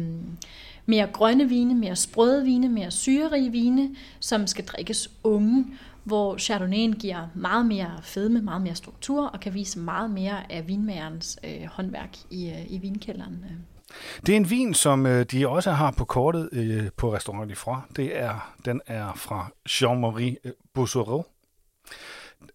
mere 0.85 1.07
grønne 1.13 1.49
vine, 1.49 1.75
mere 1.75 1.95
sprøde 1.95 2.43
vine, 2.43 2.69
mere 2.69 2.91
syrerige 2.91 3.51
vine, 3.51 3.95
som 4.19 4.47
skal 4.47 4.65
drikkes 4.65 5.11
unge, 5.23 5.65
hvor 6.03 6.37
Chardonnayen 6.37 6.93
giver 6.93 7.27
meget 7.35 7.65
mere 7.65 7.99
fedme, 8.03 8.41
meget 8.41 8.61
mere 8.61 8.75
struktur 8.75 9.27
og 9.27 9.39
kan 9.39 9.53
vise 9.53 9.79
meget 9.79 10.11
mere 10.11 10.51
af 10.51 10.67
vinmagerens 10.67 11.39
øh, 11.43 11.65
håndværk 11.71 12.17
i, 12.29 12.49
øh, 12.49 12.71
i 12.71 12.77
vinkælderen. 12.77 13.45
Det 14.25 14.33
er 14.33 14.37
en 14.37 14.49
vin, 14.49 14.73
som 14.73 15.05
øh, 15.05 15.25
de 15.25 15.47
også 15.47 15.71
har 15.71 15.91
på 15.91 16.05
kortet 16.05 16.49
øh, 16.51 16.89
på 16.97 17.13
restauranten 17.13 17.55
fra. 17.55 17.81
Det 17.95 18.19
er, 18.19 18.53
den 18.65 18.81
er 18.87 19.13
fra 19.15 19.51
Jean-Marie 19.69 20.35
øh, 20.43 20.51
Boussereau 20.73 21.25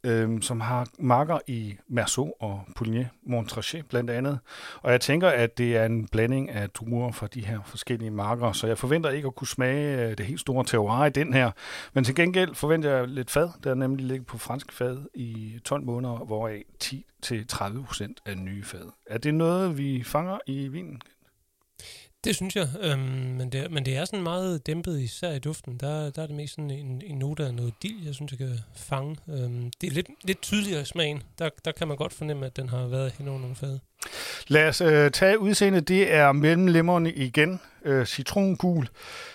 øh, 0.04 0.42
som 0.42 0.60
har 0.60 0.88
marker 0.98 1.38
i 1.46 1.76
Merceau 1.88 2.32
og 2.40 2.64
Pouligny 2.76 3.04
Montrachet 3.26 3.86
blandt 3.86 4.10
andet. 4.10 4.38
Og 4.82 4.92
jeg 4.92 5.00
tænker, 5.00 5.28
at 5.28 5.58
det 5.58 5.76
er 5.76 5.84
en 5.84 6.08
blanding 6.08 6.50
af 6.50 6.70
druer 6.70 7.12
fra 7.12 7.26
de 7.26 7.46
her 7.46 7.58
forskellige 7.64 8.10
marker, 8.10 8.52
så 8.52 8.66
jeg 8.66 8.78
forventer 8.78 9.10
ikke 9.10 9.26
at 9.26 9.34
kunne 9.34 9.48
smage 9.48 10.06
øh, 10.06 10.19
det 10.19 10.26
helt 10.26 10.40
store 10.40 10.64
terroir 10.64 11.06
i 11.06 11.10
den 11.10 11.32
her. 11.32 11.50
Men 11.93 12.05
til 12.05 12.14
gengæld 12.14 12.55
forventer 12.55 12.96
jeg 12.96 13.08
lidt 13.08 13.31
fad, 13.31 13.48
der 13.64 13.70
er 13.70 13.74
nemlig 13.74 14.06
ligget 14.06 14.26
på 14.26 14.38
fransk 14.38 14.72
fad 14.72 14.98
i 15.14 15.58
12 15.64 15.82
måneder, 15.82 16.16
hvoraf 16.16 16.62
10-30% 16.84 16.94
er 18.26 18.34
nye 18.34 18.64
fad. 18.64 18.93
Er 19.06 19.19
det 19.19 19.34
noget, 19.34 19.78
vi 19.78 20.02
fanger 20.05 20.38
i 20.46 20.69
vinen? 20.69 21.00
Det 22.26 22.36
synes 22.36 22.56
jeg, 22.56 22.68
øhm, 22.80 23.00
men, 23.38 23.52
det, 23.52 23.70
men 23.70 23.84
det 23.84 23.96
er 23.96 24.04
sådan 24.04 24.22
meget 24.22 24.66
dæmpet, 24.66 25.00
især 25.00 25.32
i 25.32 25.38
duften. 25.38 25.76
Der, 25.76 26.10
der 26.10 26.22
er 26.22 26.26
det 26.26 26.36
mest 26.36 26.54
sådan 26.54 26.70
en, 26.70 27.02
en 27.06 27.18
note 27.18 27.46
af 27.46 27.54
noget 27.54 27.74
dild, 27.82 28.04
jeg 28.04 28.14
synes, 28.14 28.32
jeg 28.32 28.38
kan 28.38 28.58
fange. 28.74 29.16
Øhm, 29.28 29.70
det 29.80 29.86
er 29.86 29.90
lidt, 29.90 30.06
lidt 30.24 30.42
tydeligere 30.42 30.82
i 30.82 30.84
smagen. 30.84 31.22
Der, 31.38 31.48
der 31.64 31.72
kan 31.72 31.88
man 31.88 31.96
godt 31.96 32.12
fornemme, 32.12 32.46
at 32.46 32.56
den 32.56 32.68
har 32.68 32.86
været 32.86 33.12
hen 33.12 33.28
over 33.28 33.40
nogle 33.40 33.56
fade. 33.56 33.80
Lad 34.48 34.69
os 34.69 34.81
øh, 34.81 35.10
tage 35.10 35.38
udseendet. 35.38 35.88
Det 35.88 36.12
er 36.12 36.32
mellem 36.32 36.67
lemmerne 36.67 37.12
igen. 37.12 37.60
Øh, 37.84 38.06
citrongul. 38.06 38.88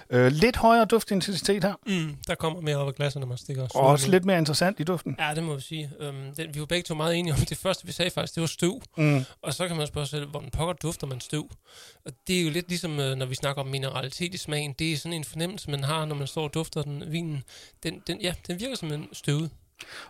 Øh, 0.09 0.31
lidt 0.31 0.57
højere 0.57 0.85
duftintensitet 0.85 1.63
her. 1.63 1.73
Mm, 1.87 2.15
der 2.27 2.35
kommer 2.35 2.61
mere 2.61 2.77
op 2.77 2.87
af 2.87 2.95
glasserne, 2.95 3.21
når 3.21 3.27
man 3.27 3.37
stikker. 3.37 3.67
Og 3.75 3.81
også 3.81 4.11
lidt 4.11 4.25
mere 4.25 4.37
interessant 4.37 4.79
i 4.79 4.83
duften. 4.83 5.15
Ja, 5.19 5.35
det 5.35 5.43
må 5.43 5.55
vi 5.55 5.61
sige. 5.61 5.91
Øhm, 5.99 6.35
den, 6.37 6.55
vi 6.55 6.59
var 6.59 6.65
begge 6.65 6.83
to 6.83 6.95
meget 6.95 7.15
enige 7.15 7.33
om, 7.33 7.39
det 7.39 7.57
første 7.57 7.85
vi 7.85 7.91
sagde 7.91 8.11
faktisk, 8.11 8.35
det 8.35 8.41
var 8.41 8.47
støv. 8.47 8.81
Mm. 8.97 9.25
Og 9.41 9.53
så 9.53 9.67
kan 9.67 9.77
man 9.77 9.87
spørge 9.87 10.07
sig, 10.07 10.25
hvordan 10.25 10.49
pokker 10.49 10.73
dufter 10.73 11.07
man 11.07 11.21
støv? 11.21 11.49
Og 12.05 12.11
det 12.27 12.39
er 12.39 12.43
jo 12.43 12.49
lidt 12.49 12.69
ligesom, 12.69 12.99
øh, 12.99 13.15
når 13.15 13.25
vi 13.25 13.35
snakker 13.35 13.61
om 13.61 13.67
mineralitet 13.67 14.33
i 14.33 14.37
smagen. 14.37 14.75
Det 14.79 14.93
er 14.93 14.97
sådan 14.97 15.13
en 15.13 15.23
fornemmelse, 15.23 15.71
man 15.71 15.83
har, 15.83 16.05
når 16.05 16.15
man 16.15 16.27
står 16.27 16.43
og 16.43 16.53
dufter 16.53 16.81
den 16.81 17.03
vinen. 17.07 17.43
Den, 17.83 18.01
den, 18.07 18.21
ja, 18.21 18.33
den 18.47 18.59
virker 18.59 18.75
som 18.75 18.91
en 18.91 19.07
støvet. 19.13 19.49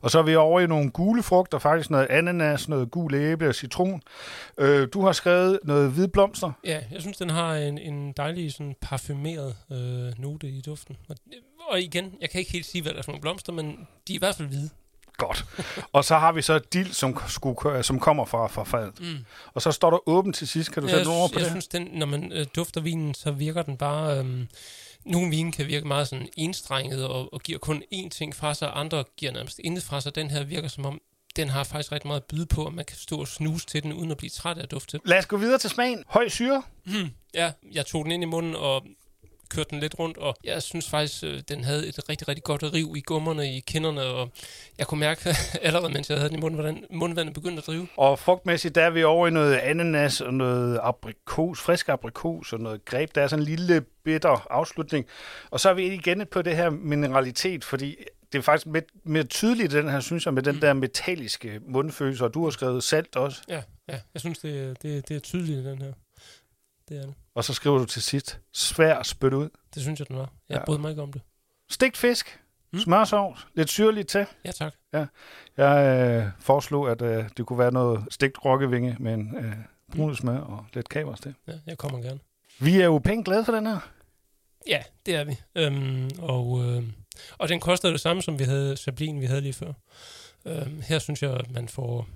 Og 0.02 0.12
så 0.12 0.20
er 0.20 0.24
vi 0.24 0.36
over 0.36 0.60
i 0.60 0.68
nogle 0.68 0.92
gule 0.92 1.24
frugter, 1.24 1.60
faktisk 1.60 1.90
noget 1.90 2.08
ananas, 2.10 2.70
noget 2.70 2.92
gul 2.92 3.14
æble 3.14 3.48
og 3.48 3.56
citron. 3.56 4.02
Øh, 4.58 4.88
du 4.94 5.06
har 5.06 5.12
skrevet 5.12 5.60
noget 5.64 5.92
hvide 5.92 6.08
blomster. 6.08 6.52
Ja, 6.64 6.80
jeg 6.92 7.02
synes, 7.02 7.18
den 7.18 7.30
har 7.30 7.56
en, 7.56 7.78
en 7.78 8.12
dejlig 8.12 8.54
sådan 8.54 8.76
parfumeret 8.82 9.56
øh, 9.72 10.20
note 10.22 10.48
i 10.48 10.62
duften. 10.62 10.98
Og, 11.10 11.16
og 11.70 11.82
igen, 11.82 12.14
jeg 12.22 12.30
kan 12.30 12.40
ikke 12.40 12.52
helt 12.52 12.66
sige, 12.66 12.82
hvad 12.82 12.92
der 12.92 13.00
er 13.00 13.04
for 13.04 13.12
nogle 13.12 13.22
blomster, 13.22 13.54
men 13.54 13.88
de 14.08 14.14
er 14.14 14.16
i 14.16 14.20
hvert 14.20 14.36
fald 14.36 14.48
hvide. 14.48 14.70
Godt. 15.18 15.46
Og 15.94 16.06
så 16.06 16.18
har 16.18 16.32
vi 16.32 16.42
så 16.42 16.60
dild, 16.74 16.92
som, 16.94 17.20
skulle, 17.28 17.84
som 17.84 18.00
kommer 18.00 18.26
fra, 18.26 18.48
fra 18.48 18.64
fadet. 18.64 19.00
Mm. 19.00 19.26
Og 19.54 19.62
så 19.62 19.72
står 19.72 19.90
der 19.90 20.10
åbent 20.10 20.36
til 20.36 20.48
sidst. 20.48 20.72
Kan 20.72 20.84
du 20.84 20.90
sætte 20.90 21.06
nogle 21.06 21.22
ord 21.22 21.30
på 21.30 21.40
jeg 21.40 21.40
det? 21.40 21.46
Jeg 21.46 21.52
synes, 21.52 21.68
den, 21.68 21.88
når 21.92 22.06
man 22.06 22.32
øh, 22.32 22.46
dufter 22.56 22.82
vinen, 22.82 23.14
så 23.14 23.32
virker 23.32 23.62
den 23.62 23.78
bare... 23.78 24.20
Øh, 24.20 24.46
nogle 25.06 25.30
vine 25.30 25.52
kan 25.52 25.68
virke 25.68 25.88
meget 25.88 26.08
sådan 26.08 26.28
enstrenget 26.38 27.08
og, 27.08 27.34
og 27.34 27.42
giver 27.42 27.60
kun 27.60 27.84
én 27.94 28.10
ting 28.10 28.36
fra 28.36 28.54
sig, 28.54 28.72
andre 28.74 29.04
giver 29.18 29.32
nærmest 29.32 29.60
intet 29.60 29.84
fra 29.84 30.02
sig. 30.02 30.16
Den 30.16 30.32
her 30.32 30.44
virker 30.44 30.68
som 30.68 30.86
om, 30.86 31.02
den 31.36 31.50
har 31.50 31.64
faktisk 31.64 31.92
ret 31.92 32.06
meget 32.06 32.20
at 32.20 32.26
byde 32.26 32.46
på, 32.46 32.66
at 32.66 32.74
man 32.74 32.86
kan 32.86 32.98
stå 32.98 33.20
og 33.20 33.28
snuse 33.28 33.66
til 33.66 33.84
den, 33.84 33.94
uden 33.94 34.12
at 34.12 34.18
blive 34.18 34.30
træt 34.30 34.58
af 34.58 34.68
dufte. 34.68 35.00
Lad 35.06 35.18
os 35.18 35.26
gå 35.26 35.38
videre 35.38 35.58
til 35.58 35.70
smagen. 35.70 36.04
Høj 36.08 36.28
syre. 36.28 36.64
Mm, 36.86 37.10
ja, 37.34 37.52
jeg 37.72 37.86
tog 37.86 38.04
den 38.04 38.12
ind 38.12 38.24
i 38.24 38.26
munden 38.26 38.56
og 38.56 38.84
kørte 39.52 39.70
den 39.70 39.80
lidt 39.80 40.00
rundt, 40.00 40.18
og 40.18 40.36
jeg 40.44 40.62
synes 40.64 40.90
faktisk, 40.90 41.24
øh, 41.24 41.40
den 41.50 41.64
havde 41.64 41.88
et 41.88 42.10
rigtig, 42.10 42.28
rigtig 42.28 42.44
godt 42.44 42.64
riv 42.74 42.94
i 42.98 43.02
gummerne, 43.02 43.56
i 43.58 43.60
kinderne, 43.60 44.02
og 44.02 44.30
jeg 44.78 44.88
kunne 44.88 45.00
mærke 45.00 45.36
allerede, 45.62 45.94
mens 45.94 46.10
jeg 46.10 46.18
havde 46.18 46.30
den 46.30 46.38
i 46.38 46.42
munden, 46.42 46.60
hvordan 46.60 46.84
mundvandet 46.92 47.34
begyndte 47.34 47.58
at 47.58 47.68
drive. 47.68 47.88
Og 47.98 48.20
frugtmæssigt, 48.20 48.76
der 48.76 48.82
er 48.84 48.90
vi 48.90 49.04
over 49.04 49.28
i 49.28 49.32
noget 49.32 49.56
ananas 49.56 50.22
og 50.22 50.34
noget 50.34 50.80
aprikos, 50.84 51.60
frisk 51.60 51.90
aprikos 51.90 52.54
og 52.54 52.60
noget 52.60 52.86
greb. 52.86 53.16
Der 53.16 53.22
er 53.22 53.28
sådan 53.28 53.44
en 53.44 53.50
lille 53.50 53.82
bitter 54.04 54.48
afslutning. 54.52 55.06
Og 55.52 55.60
så 55.60 55.70
er 55.70 55.74
vi 55.74 55.86
igen 55.94 56.28
på 56.32 56.42
det 56.42 56.56
her 56.56 56.70
mineralitet, 56.70 57.64
fordi 57.64 57.96
det 58.32 58.38
er 58.38 58.42
faktisk 58.42 58.68
mere, 58.68 58.84
mere 59.04 59.24
tydeligt, 59.24 59.72
den 59.72 59.90
her, 59.90 60.00
synes 60.00 60.26
jeg, 60.26 60.34
med 60.34 60.44
den 60.44 60.62
der 60.62 60.74
metalliske 60.74 61.60
mundfølelse, 61.68 62.24
og 62.24 62.34
du 62.34 62.44
har 62.44 62.52
skrevet 62.52 62.84
salt 62.84 63.16
også. 63.16 63.42
Ja, 63.50 63.62
ja. 63.90 64.00
jeg 64.14 64.20
synes, 64.22 64.40
det, 64.40 64.60
er- 64.70 64.74
det, 64.74 65.10
det 65.10 65.16
er 65.16 65.20
tydeligt, 65.20 65.66
den 65.66 65.82
her. 65.82 65.94
Det 66.92 67.00
er 67.02 67.06
det. 67.06 67.14
Og 67.36 67.44
så 67.44 67.54
skriver 67.54 67.78
du 67.78 67.86
til 67.86 68.02
sidst, 68.02 68.40
svær 68.54 68.96
at 68.98 69.06
spytte 69.06 69.38
ud. 69.38 69.50
Det 69.74 69.82
synes 69.82 70.00
jeg, 70.00 70.08
den 70.08 70.16
var. 70.16 70.22
Jeg 70.50 70.56
Ja. 70.56 70.60
ja. 70.60 70.66
brød 70.66 70.78
mig 70.78 70.90
ikke 70.90 71.02
om 71.02 71.14
det. 71.14 71.22
Stegt 71.70 71.98
fisk, 71.98 72.38
Mm. 72.74 72.80
smørsovs, 72.80 73.48
lidt 73.56 73.70
syrligt 73.70 74.08
til. 74.10 74.26
Ja, 74.46 74.52
tak. 74.52 74.74
Jeg 75.58 75.86
øh, 76.28 76.32
foreslog, 76.40 76.92
at 76.92 77.02
øh, 77.02 77.30
det 77.38 77.46
kunne 77.46 77.60
være 77.60 77.72
noget 77.72 78.06
stegt 78.14 78.46
rokkevinge 78.46 78.96
med 79.00 79.14
en 79.14 79.36
øh, 79.38 79.54
brun 79.96 80.16
smør 80.16 80.38
og 80.40 80.66
lidt 80.74 80.90
kavers 80.90 81.20
til. 81.20 81.36
Ja, 81.48 81.54
jeg 81.68 81.78
kommer 81.78 82.00
gerne. 82.02 82.20
Vi 82.60 82.82
er 82.82 82.86
jo 82.86 82.98
pænt 82.98 83.26
glade 83.26 83.46
for 83.46 83.52
den 83.52 83.66
her. 83.66 83.92
Ja, 84.68 84.84
det 85.06 85.16
er 85.16 85.24
vi. 85.24 85.38
Øhm, 85.56 86.10
og, 86.20 86.64
øh, 86.66 86.84
og 87.38 87.50
den 87.50 87.60
koster 87.60 87.90
det 87.90 88.02
samme, 88.02 88.22
som 88.22 88.40
vi 88.40 88.44
havde 88.44 88.78
Sablin, 88.78 89.22
vi 89.22 89.26
havde 89.26 89.42
lige 89.42 89.54
før. 89.54 89.74
Øhm, 90.46 90.82
her 90.82 91.00
synes 91.00 91.24
jeg, 91.24 91.32
at 91.34 91.52
man 91.52 91.68
får 91.68 92.08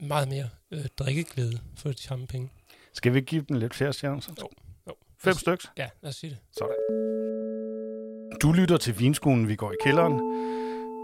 meget 0.00 0.28
mere 0.28 0.48
øh, 0.70 0.84
drikkeglæde 0.98 1.60
for 1.76 1.88
de 1.88 2.02
samme 2.02 2.26
penge. 2.26 2.50
Skal 2.94 3.14
vi 3.14 3.20
give 3.20 3.44
den 3.48 3.56
lidt 3.56 3.74
flere 3.74 3.92
så? 3.92 4.32
Jo, 4.40 4.48
jo. 4.88 4.94
Fem 5.18 5.34
stykker. 5.34 5.68
Ja, 5.76 5.88
lad 6.02 6.08
os 6.08 6.16
sige 6.16 6.30
det. 6.30 6.38
Sådan. 6.52 6.74
Du 8.42 8.52
lytter 8.52 8.76
til 8.76 8.98
Vinskolen, 8.98 9.48
vi 9.48 9.56
går 9.56 9.72
i 9.72 9.74
kælderen. 9.84 10.20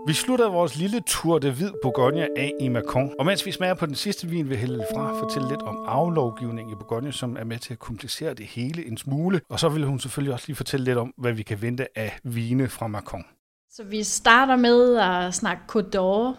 Vi 0.06 0.12
slutter 0.12 0.50
vores 0.50 0.76
lille 0.76 1.00
tur 1.06 1.38
de 1.38 1.50
hvid 1.50 1.70
Bourgogne 1.82 2.38
af 2.38 2.52
i 2.60 2.68
Macon. 2.68 3.14
Og 3.18 3.26
mens 3.26 3.46
vi 3.46 3.52
smager 3.52 3.74
på 3.74 3.86
den 3.86 3.94
sidste 3.94 4.26
vin, 4.26 4.48
vil 4.48 4.56
Helle 4.56 4.84
fra 4.94 5.18
fortælle 5.18 5.48
lidt 5.48 5.62
om 5.62 5.84
aflovgivning 5.88 6.70
i 6.70 6.74
Bourgogne, 6.74 7.12
som 7.12 7.36
er 7.36 7.44
med 7.44 7.58
til 7.58 7.72
at 7.72 7.78
komplicere 7.78 8.34
det 8.34 8.46
hele 8.46 8.86
en 8.86 8.96
smule. 8.96 9.40
Og 9.48 9.60
så 9.60 9.68
vil 9.68 9.84
hun 9.84 10.00
selvfølgelig 10.00 10.32
også 10.32 10.44
lige 10.46 10.56
fortælle 10.56 10.84
lidt 10.84 10.98
om, 10.98 11.14
hvad 11.16 11.32
vi 11.32 11.42
kan 11.42 11.62
vente 11.62 11.98
af 11.98 12.18
vine 12.24 12.68
fra 12.68 12.86
Macon. 12.86 13.24
Så 13.70 13.84
vi 13.84 14.02
starter 14.02 14.56
med 14.56 14.96
at 14.96 15.34
snakke 15.34 15.62
Côte 15.72 15.96
d'Or, 15.96 16.38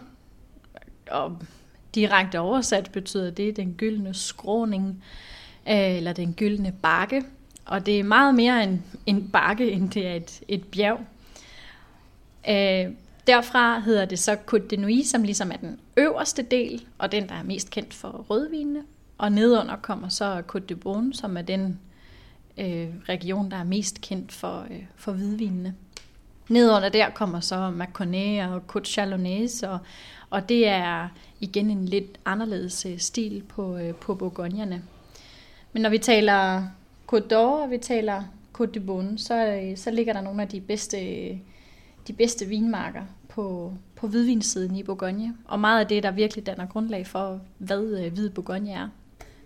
og 1.10 1.38
direkte 1.94 2.40
oversat 2.40 2.90
betyder 2.92 3.30
det 3.30 3.56
den 3.56 3.74
gyldne 3.74 4.14
skråning, 4.14 5.04
øh, 5.68 5.96
eller 5.96 6.12
den 6.12 6.32
gyldne 6.32 6.72
bakke. 6.82 7.24
Og 7.64 7.86
det 7.86 8.00
er 8.00 8.04
meget 8.04 8.34
mere 8.34 8.64
en, 8.64 8.82
en 9.06 9.28
bakke, 9.28 9.70
end 9.70 9.90
det 9.90 10.06
er 10.06 10.14
et, 10.14 10.40
et 10.48 10.64
bjerg. 10.64 11.00
Øh, 12.48 12.94
derfra 13.26 13.78
hedder 13.78 14.04
det 14.04 14.18
så 14.18 14.36
Côte 14.52 14.66
de 14.66 14.76
Nuit, 14.76 15.06
som 15.06 15.22
ligesom 15.22 15.52
er 15.52 15.56
den 15.56 15.80
øverste 15.96 16.42
del, 16.42 16.86
og 16.98 17.12
den, 17.12 17.28
der 17.28 17.34
er 17.34 17.42
mest 17.42 17.70
kendt 17.70 17.94
for 17.94 18.08
rødvinene. 18.08 18.82
Og 19.18 19.32
nedunder 19.32 19.76
kommer 19.76 20.08
så 20.08 20.42
Côte 20.52 20.66
de 20.66 20.76
Beaune, 20.76 21.14
som 21.14 21.36
er 21.36 21.42
den 21.42 21.80
øh, 22.58 22.88
region, 23.08 23.50
der 23.50 23.56
er 23.56 23.64
mest 23.64 24.00
kendt 24.00 24.32
for, 24.32 24.66
øh, 24.70 24.84
for 24.96 25.12
hvidvinene. 25.12 25.74
Nedunder 26.48 26.88
der 26.88 27.10
kommer 27.10 27.40
så 27.40 27.70
Maconnais 27.70 28.48
og 28.48 28.62
Côte 28.76 28.84
Chalonnaise, 28.84 29.70
og, 29.70 29.78
og 30.30 30.48
det 30.48 30.68
er 30.68 31.08
igen 31.40 31.70
en 31.70 31.86
lidt 31.86 32.18
anderledes 32.24 32.86
øh, 32.86 32.98
stil 32.98 33.42
på, 33.48 33.76
øh, 33.76 33.94
på 33.94 34.14
Bourgognerne. 34.14 34.82
Men 35.72 35.82
når 35.82 35.90
vi 35.90 35.98
taler 35.98 36.62
Côte 37.12 37.32
d'Or 37.32 37.62
og 37.62 37.70
vi 37.70 37.78
taler 37.78 38.22
Côte 38.58 38.66
de 38.66 38.80
Beaune, 38.80 39.18
så, 39.18 39.46
øh, 39.46 39.76
så 39.76 39.90
ligger 39.90 40.12
der 40.12 40.20
nogle 40.20 40.42
af 40.42 40.48
de 40.48 40.60
bedste, 40.60 40.98
de 42.08 42.12
bedste 42.18 42.46
vinmarker 42.46 43.02
på, 43.28 43.72
på 43.96 44.06
hvidvinssiden 44.06 44.76
i 44.76 44.82
Bourgogne. 44.82 45.34
Og 45.44 45.60
meget 45.60 45.80
af 45.80 45.86
det, 45.86 46.02
der 46.02 46.10
virkelig 46.10 46.46
danner 46.46 46.66
grundlag 46.66 47.06
for, 47.06 47.40
hvad 47.58 48.04
øh, 48.04 48.12
hvid 48.12 48.30
Bourgogne 48.30 48.70
er. 48.70 48.88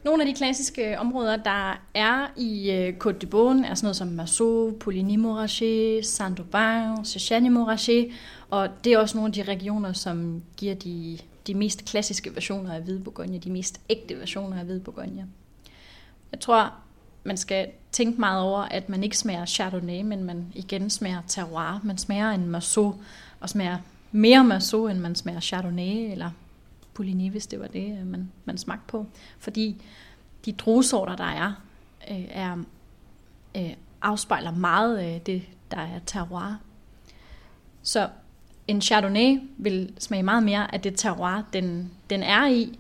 Nogle 0.05 0.23
af 0.23 0.27
de 0.27 0.35
klassiske 0.35 0.99
områder, 0.99 1.37
der 1.37 1.83
er 1.95 2.33
i 2.37 2.71
øh, 2.71 2.95
Côte 3.05 3.19
de 3.19 3.27
Beaune, 3.27 3.67
er 3.67 3.75
sådan 3.75 3.87
noget 3.87 3.97
som 3.97 4.09
Marceau, 4.09 4.71
Poligny-Montrachet, 4.71 6.03
Saint-Aubin, 6.03 7.05
Chechany-Morachet, 7.05 8.13
og 8.51 8.69
det 8.85 8.93
er 8.93 8.99
også 8.99 9.17
nogle 9.17 9.29
af 9.29 9.33
de 9.33 9.43
regioner, 9.43 9.93
som 9.93 10.43
giver 10.57 10.75
de, 10.75 11.19
de 11.47 11.55
mest 11.55 11.85
klassiske 11.85 12.35
versioner 12.35 12.75
af 12.75 12.83
Hvide 12.83 13.01
Bourgogne, 13.01 13.39
de 13.39 13.51
mest 13.51 13.81
ægte 13.89 14.19
versioner 14.19 14.59
af 14.59 14.65
Hvide 14.65 14.81
Bourgogne. 14.81 15.27
Jeg 16.33 16.41
tror, 16.41 16.73
man 17.25 17.37
skal 17.37 17.69
tænke 17.93 18.21
meget 18.21 18.43
over, 18.43 18.61
at 18.61 18.89
man 18.89 19.05
ikke 19.05 19.19
smager 19.19 19.47
Chardonnay, 19.47 20.03
men 20.03 20.25
man 20.25 20.53
igen 20.55 20.91
smager 20.91 21.23
terroir. 21.27 21.81
Man 21.83 21.99
smager 21.99 22.31
en 22.31 22.47
Marceau, 22.47 22.95
og 23.41 23.49
smager 23.49 23.79
mere 24.13 24.45
Marceau, 24.45 24.89
end 24.89 24.99
man 24.99 25.15
smager 25.15 25.41
Chardonnay, 25.41 26.11
eller 26.13 26.31
Pouligny, 26.95 27.31
hvis 27.31 27.47
det 27.47 27.61
var 27.61 27.67
det, 27.67 27.99
øh, 28.01 28.07
man, 28.07 28.33
man 28.45 28.59
smagte 28.59 28.85
på. 28.89 29.07
Fordi 29.39 29.83
de 30.45 30.53
druesorter, 30.53 31.17
der 31.17 31.25
er, 31.25 31.53
øh, 32.11 32.25
er 32.31 32.57
øh, 33.57 33.71
afspejler 34.03 34.51
meget 34.51 34.97
af 34.99 35.21
det, 35.27 35.43
der 35.71 35.77
er 35.77 35.99
terroir. 36.07 36.61
Så 37.83 38.09
en 38.69 38.81
Chardonnay 38.83 39.41
vil 39.57 39.93
smage 39.99 40.23
meget 40.23 40.43
mere 40.43 40.75
af 40.75 40.81
det 40.81 40.97
terroir, 40.97 41.43
den, 41.53 41.91
den 42.11 42.23
er 42.23 42.47
i, 42.47 42.79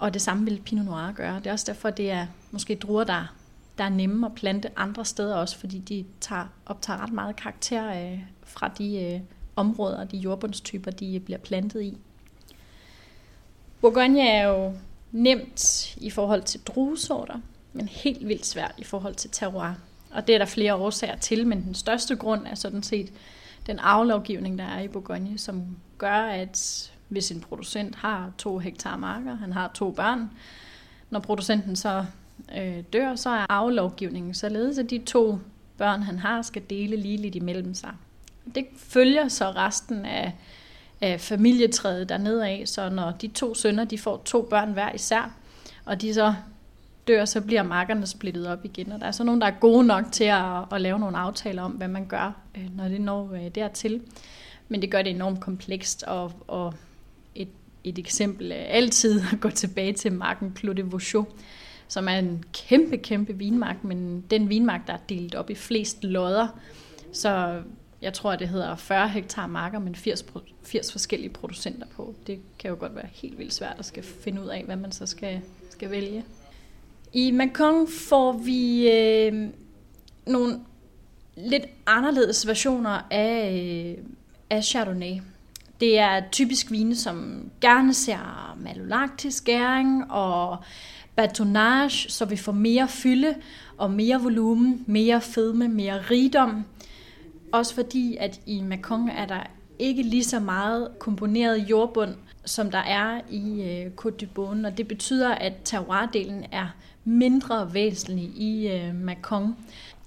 og 0.00 0.14
det 0.14 0.22
samme 0.22 0.44
vil 0.44 0.62
Pinot 0.64 0.84
Noir 0.84 1.12
gøre. 1.12 1.36
Det 1.36 1.46
er 1.46 1.52
også 1.52 1.64
derfor, 1.68 1.90
det 1.90 2.10
er 2.10 2.26
måske 2.50 2.74
druer, 2.74 3.04
der, 3.04 3.34
der 3.78 3.84
er 3.84 3.88
nemme 3.88 4.26
at 4.26 4.34
plante 4.34 4.70
andre 4.76 5.04
steder 5.04 5.36
også, 5.36 5.58
fordi 5.58 5.78
de 5.78 6.04
tager, 6.20 6.46
optager 6.66 7.02
ret 7.02 7.12
meget 7.12 7.36
karakter 7.36 8.12
øh, 8.12 8.18
fra 8.42 8.68
de 8.68 8.96
øh, 8.96 9.20
områder, 9.56 10.04
de 10.04 10.16
jordbundstyper, 10.16 10.90
de 10.90 11.14
øh, 11.14 11.20
bliver 11.20 11.38
plantet 11.38 11.82
i. 11.82 11.98
Bourgogne 13.80 14.28
er 14.28 14.48
jo 14.48 14.72
nemt 15.12 15.96
i 15.96 16.10
forhold 16.10 16.42
til 16.42 16.60
druesorter, 16.60 17.40
men 17.72 17.88
helt 17.88 18.28
vildt 18.28 18.46
svært 18.46 18.74
i 18.78 18.84
forhold 18.84 19.14
til 19.14 19.30
terroir. 19.30 19.72
Og 20.10 20.26
det 20.26 20.34
er 20.34 20.38
der 20.38 20.46
flere 20.46 20.74
årsager 20.74 21.16
til, 21.16 21.46
men 21.46 21.62
den 21.62 21.74
største 21.74 22.16
grund 22.16 22.46
er 22.46 22.54
sådan 22.54 22.82
set 22.82 23.12
den 23.66 23.78
aflovgivning, 23.78 24.58
der 24.58 24.64
er 24.64 24.80
i 24.80 24.88
Bourgogne, 24.88 25.38
som 25.38 25.76
gør, 25.98 26.22
at 26.22 26.89
hvis 27.10 27.30
en 27.30 27.40
producent 27.40 27.96
har 27.96 28.32
to 28.38 28.58
hektar 28.58 28.96
marker, 28.96 29.36
han 29.36 29.52
har 29.52 29.70
to 29.74 29.90
børn, 29.90 30.30
når 31.10 31.20
producenten 31.20 31.76
så 31.76 32.04
øh, 32.58 32.82
dør, 32.92 33.14
så 33.14 33.30
er 33.30 33.46
aflovgivningen 33.48 34.34
således, 34.34 34.78
at 34.78 34.90
de 34.90 34.98
to 34.98 35.38
børn, 35.78 36.02
han 36.02 36.18
har, 36.18 36.42
skal 36.42 36.62
dele 36.70 36.96
ligeligt 36.96 37.34
imellem 37.34 37.74
sig. 37.74 37.90
Det 38.54 38.66
følger 38.76 39.28
så 39.28 39.50
resten 39.50 40.06
af, 40.06 40.34
af 41.00 41.20
familietræet 41.20 42.08
dernede 42.08 42.48
af, 42.48 42.62
så 42.66 42.88
når 42.88 43.10
de 43.10 43.28
to 43.28 43.54
sønner, 43.54 43.84
de 43.84 43.98
får 43.98 44.22
to 44.24 44.42
børn 44.42 44.72
hver 44.72 44.92
især, 44.94 45.34
og 45.84 46.00
de 46.00 46.14
så 46.14 46.34
dør, 47.08 47.24
så 47.24 47.40
bliver 47.40 47.62
markerne 47.62 48.06
splittet 48.06 48.46
op 48.46 48.64
igen. 48.64 48.92
Og 48.92 49.00
der 49.00 49.06
er 49.06 49.10
så 49.10 49.24
nogen, 49.24 49.40
der 49.40 49.46
er 49.46 49.60
gode 49.60 49.86
nok 49.86 50.04
til 50.12 50.24
at, 50.24 50.64
at 50.72 50.80
lave 50.80 50.98
nogle 50.98 51.18
aftaler 51.18 51.62
om, 51.62 51.72
hvad 51.72 51.88
man 51.88 52.06
gør, 52.06 52.36
øh, 52.56 52.76
når 52.76 52.88
det 52.88 53.00
når 53.00 53.32
øh, 53.32 53.48
dertil. 53.54 54.02
Men 54.68 54.82
det 54.82 54.90
gør 54.90 55.02
det 55.02 55.10
enormt 55.10 55.40
komplekst, 55.40 56.02
og, 56.02 56.32
og 56.48 56.74
et, 57.84 57.98
eksempel 57.98 58.52
er 58.52 58.56
altid 58.56 59.22
at 59.32 59.40
gå 59.40 59.50
tilbage 59.50 59.92
til 59.92 60.12
marken 60.12 60.56
Clos 60.56 60.76
de 60.76 60.90
Vauchot, 60.92 61.28
som 61.88 62.08
er 62.08 62.18
en 62.18 62.44
kæmpe, 62.52 62.96
kæmpe 62.96 63.32
vinmark, 63.32 63.84
men 63.84 64.24
den 64.30 64.48
vinmark, 64.48 64.86
der 64.86 64.92
er 64.92 64.98
delt 65.08 65.34
op 65.34 65.50
i 65.50 65.54
flest 65.54 66.04
lodder. 66.04 66.48
Så 67.12 67.62
jeg 68.02 68.12
tror, 68.12 68.36
det 68.36 68.48
hedder 68.48 68.76
40 68.76 69.08
hektar 69.08 69.46
marker, 69.46 69.78
men 69.78 69.94
80, 69.94 70.24
80 70.62 70.92
forskellige 70.92 71.30
producenter 71.30 71.86
på. 71.96 72.14
Det 72.26 72.38
kan 72.58 72.70
jo 72.70 72.76
godt 72.80 72.94
være 72.94 73.08
helt 73.12 73.38
vildt 73.38 73.54
svært 73.54 73.76
at 73.78 73.84
skal 73.84 74.02
finde 74.02 74.42
ud 74.42 74.48
af, 74.48 74.64
hvad 74.64 74.76
man 74.76 74.92
så 74.92 75.06
skal, 75.06 75.40
skal 75.70 75.90
vælge. 75.90 76.24
I 77.12 77.30
Macon 77.30 77.88
får 77.88 78.32
vi 78.32 78.90
øh, 78.90 79.48
nogle 80.26 80.60
lidt 81.36 81.66
anderledes 81.86 82.46
versioner 82.46 83.06
af, 83.10 83.62
øh, 83.98 84.04
af 84.50 84.64
Chardonnay. 84.64 85.20
Det 85.80 85.98
er 85.98 86.22
typisk 86.32 86.70
vine, 86.70 86.96
som 86.96 87.44
gerne 87.60 87.94
ser 87.94 88.56
malolaktisk 88.60 89.44
gæring 89.44 90.12
og 90.12 90.56
batonnage, 91.16 92.10
så 92.10 92.24
vi 92.24 92.36
får 92.36 92.52
mere 92.52 92.88
fylde 92.88 93.34
og 93.78 93.90
mere 93.90 94.22
volumen, 94.22 94.84
mere 94.86 95.20
fedme, 95.20 95.68
mere 95.68 95.98
rigdom. 95.98 96.64
Også 97.52 97.74
fordi, 97.74 98.16
at 98.16 98.40
i 98.46 98.60
Macon 98.60 99.08
er 99.08 99.26
der 99.26 99.42
ikke 99.78 100.02
lige 100.02 100.24
så 100.24 100.40
meget 100.40 100.88
komponeret 100.98 101.70
jordbund, 101.70 102.14
som 102.44 102.70
der 102.70 102.78
er 102.78 103.20
i 103.30 103.62
øh, 103.62 103.90
Côte 104.00 104.16
de 104.16 104.26
Beaune, 104.26 104.68
og 104.68 104.78
det 104.78 104.88
betyder, 104.88 105.34
at 105.34 105.52
terroirdelen 105.64 106.44
er 106.52 106.66
mindre 107.04 107.74
væsentlig 107.74 108.24
i 108.24 108.68
øh, 108.68 108.94
Macon. 108.94 109.56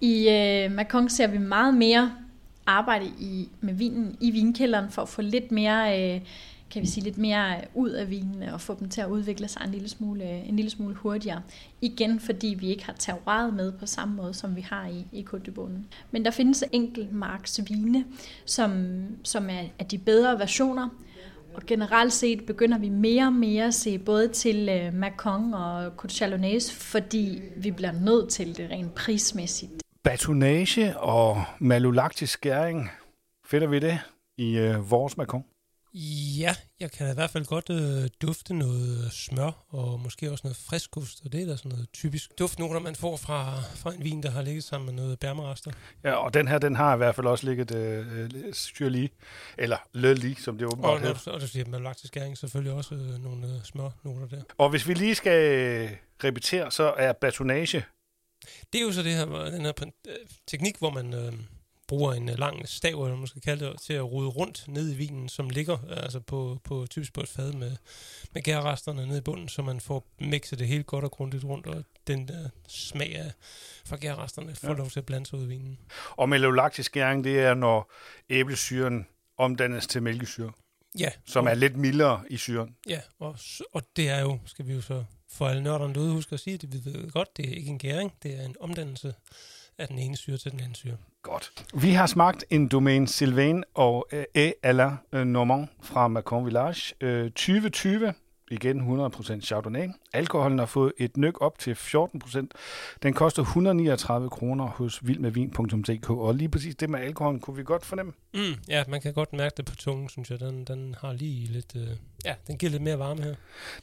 I 0.02 0.30
øh, 0.30 0.72
Macon 0.72 1.10
ser 1.10 1.28
vi 1.28 1.38
meget 1.38 1.74
mere 1.74 2.12
arbejde 2.66 3.06
i, 3.06 3.50
med 3.62 3.74
vinen 3.74 4.18
i 4.20 4.32
vinkælderen 4.32 4.92
for 4.92 5.02
at 5.02 5.10
få 5.10 5.22
lidt 5.22 5.52
mere, 5.52 6.16
øh, 6.16 6.22
kan 6.72 6.82
vi 6.82 6.88
sige, 6.88 7.04
lidt 7.04 7.18
mere 7.18 7.62
ud 7.74 7.90
af 7.90 8.10
vinene 8.10 8.54
og 8.54 8.62
få 8.62 8.78
dem 8.80 8.90
til 8.90 9.02
at 9.02 9.08
udvikle 9.08 9.48
sig 9.48 9.62
en 9.66 9.72
lille 9.72 9.90
smule, 9.90 10.24
øh, 10.24 10.50
en 10.50 10.56
lille 10.56 10.72
smule 10.72 10.96
hurtigere. 10.96 11.42
Igen 11.82 12.20
fordi 12.20 12.56
vi 12.60 12.68
ikke 12.68 12.86
har 12.86 12.94
terroiret 12.94 13.54
med 13.54 13.72
på 13.72 13.86
samme 13.86 14.16
måde, 14.16 14.34
som 14.34 14.56
vi 14.56 14.62
har 14.62 14.88
i, 14.88 15.06
i 15.12 15.26
Côte 15.34 15.52
de 15.52 15.70
Men 16.12 16.26
der 16.26 16.32
findes 16.32 16.64
enkeltmarks 16.72 17.62
vine, 17.68 18.06
som, 18.46 18.86
som 19.24 19.50
er, 19.50 19.64
er 19.80 19.84
de 19.84 19.98
bedre 19.98 20.40
versioner, 20.40 20.90
og 21.54 21.62
generelt 21.68 22.14
set 22.14 22.46
begynder 22.46 22.78
vi 22.78 22.90
mere 22.90 23.26
og 23.26 23.34
mere 23.34 23.66
at 23.66 23.74
se 23.74 23.98
både 23.98 24.28
til 24.28 24.70
øh, 24.70 24.94
Macon 24.94 25.54
og 25.54 25.88
Côte 25.88 26.10
Chalonnaise, 26.10 26.74
fordi 26.74 27.42
vi 27.58 27.72
bliver 27.72 27.92
nødt 27.92 28.30
til 28.30 28.58
det 28.58 28.70
rent 28.70 28.96
prismæssigt. 28.96 29.83
Batonage 30.04 31.00
og 31.00 31.44
malolaktisk 31.60 32.34
skæring, 32.34 32.90
finder 33.46 33.68
vi 33.68 33.80
det 33.80 34.00
i 34.38 34.60
uh, 34.60 34.92
vores 34.92 35.18
Macon? 35.18 35.44
Ja, 36.40 36.56
jeg 36.80 36.92
kan 36.92 37.12
i 37.12 37.14
hvert 37.14 37.30
fald 37.30 37.46
godt 37.46 37.70
øh, 37.70 38.10
dufte 38.22 38.54
noget 38.54 39.12
smør, 39.12 39.66
og 39.70 40.00
måske 40.00 40.32
også 40.32 40.42
noget 40.44 40.58
friskost, 40.58 41.22
og 41.26 41.32
det 41.32 41.42
er 41.42 41.46
da 41.46 41.56
sådan 41.56 41.70
noget 41.70 41.88
typisk 41.94 42.40
duftnoter, 42.40 42.80
man 42.80 42.96
får 42.96 43.18
fra, 43.18 43.62
fra 43.76 43.94
en 43.94 44.04
vin, 44.04 44.24
der 44.24 44.32
har 44.32 44.42
ligget 44.42 44.64
sammen 44.64 44.86
med 44.86 45.04
noget 45.04 45.20
bærmerester. 45.20 45.72
Ja, 46.04 46.12
og 46.12 46.34
den 46.34 46.48
her, 46.48 46.58
den 46.58 46.76
har 46.76 46.94
i 46.94 46.98
hvert 46.98 47.16
fald 47.16 47.28
også 47.28 47.46
ligget 47.46 47.76
øh, 47.76 48.54
syrlig, 48.54 49.12
eller 49.58 49.78
lødlig, 49.94 50.38
som 50.40 50.58
det 50.58 50.68
åbenbart 50.68 51.02
hedder. 51.02 51.20
Og, 51.28 51.34
og 51.34 51.42
det 51.42 51.50
siger 51.50 51.80
lagt 51.80 52.08
skæring 52.08 52.38
selvfølgelig 52.38 52.74
også 52.74 52.96
øh, 52.96 53.24
nogle 53.24 53.48
øh, 53.48 53.64
smørnoter 53.64 54.28
der. 54.28 54.42
Og 54.58 54.70
hvis 54.70 54.88
vi 54.88 54.94
lige 54.94 55.16
skal 55.16 55.52
øh, 55.52 55.92
repetere, 56.24 56.72
så 56.72 56.94
er 56.98 57.14
batonage... 57.14 57.86
Det 58.74 58.80
er 58.80 58.86
jo 58.86 58.92
så 58.92 59.04
det 59.04 59.14
her, 59.14 59.26
den 59.26 59.62
her 59.62 59.74
øh, 60.08 60.16
teknik, 60.48 60.78
hvor 60.78 60.90
man... 60.90 61.14
Øh, 61.14 61.34
bruger 61.88 62.14
en 62.14 62.30
øh, 62.30 62.38
lang 62.38 62.70
stav, 62.70 63.04
eller 63.04 63.10
man 63.10 63.20
måske 63.20 63.40
kalde 63.40 63.66
det, 63.66 63.82
til 63.82 63.94
at 63.94 64.12
rode 64.12 64.28
rundt 64.28 64.68
ned 64.68 64.94
i 64.94 64.96
vinen, 64.96 65.30
som 65.30 65.50
ligger 65.50 65.78
altså 65.90 66.20
på, 66.20 66.60
på 66.64 66.86
typisk 66.90 67.14
på 67.14 67.22
et 67.22 67.30
fad 67.30 67.54
med, 67.54 67.76
med 68.34 68.42
gærresterne 68.42 69.08
nede 69.08 69.18
i 69.18 69.22
bunden, 69.22 69.50
så 69.50 69.62
man 69.62 69.80
får 69.80 70.08
mixet 70.20 70.60
det 70.60 70.68
helt 70.68 70.86
godt 70.86 71.06
og 71.06 71.12
grundigt 71.12 71.44
rundt, 71.44 71.68
og 71.68 71.84
den 72.08 72.28
der 72.28 72.50
smag 72.68 73.16
af 73.16 73.32
fra 73.86 73.98
gærresterne 74.02 74.56
får 74.56 74.68
ja. 74.68 74.74
lov 74.74 74.90
til 74.90 75.00
at 75.00 75.06
blande 75.06 75.26
sig 75.26 75.40
ud 75.40 75.44
i 75.44 75.48
vinen. 75.48 75.80
Og 76.10 76.30
melolaktisk 76.30 76.92
gæring, 76.92 77.24
det 77.24 77.40
er, 77.40 77.54
når 77.54 77.92
æblesyren 78.30 79.08
omdannes 79.38 79.88
til 79.88 80.04
mælkesyre. 80.04 80.52
Ja. 81.00 81.10
Som 81.26 81.46
og, 81.46 81.52
er 81.52 81.56
lidt 81.56 81.78
mildere 81.78 82.24
i 82.30 82.38
syren. 82.38 82.76
Ja, 82.88 83.00
og, 83.20 83.38
og 83.74 83.84
det 83.96 84.10
er 84.10 84.22
jo, 84.22 84.40
skal 84.46 84.68
vi 84.68 84.74
jo 84.74 84.82
så 84.82 85.04
for 85.34 85.48
alle 85.48 85.64
nørderne 85.64 85.94
derude 85.94 86.12
husk 86.12 86.32
at 86.34 86.40
sige, 86.40 86.58
det 86.58 86.74
vi 86.74 86.92
ved 86.92 87.12
godt, 87.12 87.38
det 87.38 87.50
er 87.50 87.56
ikke 87.56 87.70
en 87.70 87.80
gæring, 87.80 88.14
det 88.24 88.40
er 88.40 88.46
en 88.46 88.56
omdannelse 88.60 89.14
af 89.78 89.88
den 89.88 90.00
ene 90.00 90.18
syre 90.18 90.38
til 90.38 90.52
den 90.52 90.60
anden 90.60 90.76
syre. 90.76 90.98
Godt. 91.22 91.66
Vi 91.74 91.92
har 91.92 92.06
smagt 92.06 92.46
en 92.50 92.68
Domaine 92.68 93.08
Sylvain 93.08 93.64
og 93.74 94.08
E. 94.36 94.52
à 94.64 94.72
la 94.72 94.96
øh, 95.14 95.26
Normand 95.26 95.68
fra 95.82 96.08
Macon 96.08 96.46
Village 96.46 96.94
øh, 97.02 97.32
2020 97.32 98.14
igen 98.54 99.06
100% 99.06 99.42
Chardonnay. 99.42 99.88
Alkoholen 100.14 100.60
har 100.60 100.66
fået 100.66 100.94
et 100.98 101.18
nyk 101.18 101.42
op 101.42 101.60
til 101.60 101.74
14%. 101.74 102.48
Den 103.04 103.14
koster 103.14 103.42
139 103.42 104.30
kroner 104.30 104.66
hos 104.66 105.08
vildmedvin.dk, 105.08 106.10
og 106.10 106.36
lige 106.36 106.50
præcis 106.50 106.76
det 106.76 106.90
med 106.90 107.00
alkoholen 107.00 107.40
kunne 107.40 107.58
vi 107.58 107.64
godt 107.64 107.86
fornemme. 107.86 108.14
Mm, 108.34 108.40
ja, 108.68 108.84
man 108.88 109.02
kan 109.02 109.14
godt 109.14 109.34
mærke 109.34 109.54
det 109.58 109.66
på 109.66 109.76
tungen, 109.76 110.10
synes 110.10 110.32
jeg. 110.32 110.40
Den, 110.40 110.64
den 110.66 110.96
har 111.02 111.14
lige 111.14 111.48
lidt... 111.48 111.76
Øh, 111.76 111.88
ja, 112.26 112.34
den 112.48 112.58
giver 112.58 112.72
lidt 112.72 112.84
mere 112.84 113.00
varme 113.00 113.24
her. 113.24 113.36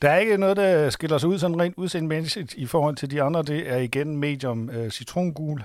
Der 0.02 0.10
er 0.10 0.18
ikke 0.18 0.36
noget, 0.36 0.56
der 0.56 0.90
skiller 0.90 1.18
sig 1.18 1.28
ud 1.28 1.38
sådan 1.38 1.60
rent 1.60 1.74
udseendemæssigt 1.76 2.54
i 2.54 2.66
forhold 2.66 2.96
til 2.96 3.10
de 3.10 3.22
andre. 3.22 3.42
Det 3.42 3.70
er 3.70 3.76
igen 3.76 4.16
medium 4.16 4.70
øh, 4.70 4.90
citrongul. 4.90 5.62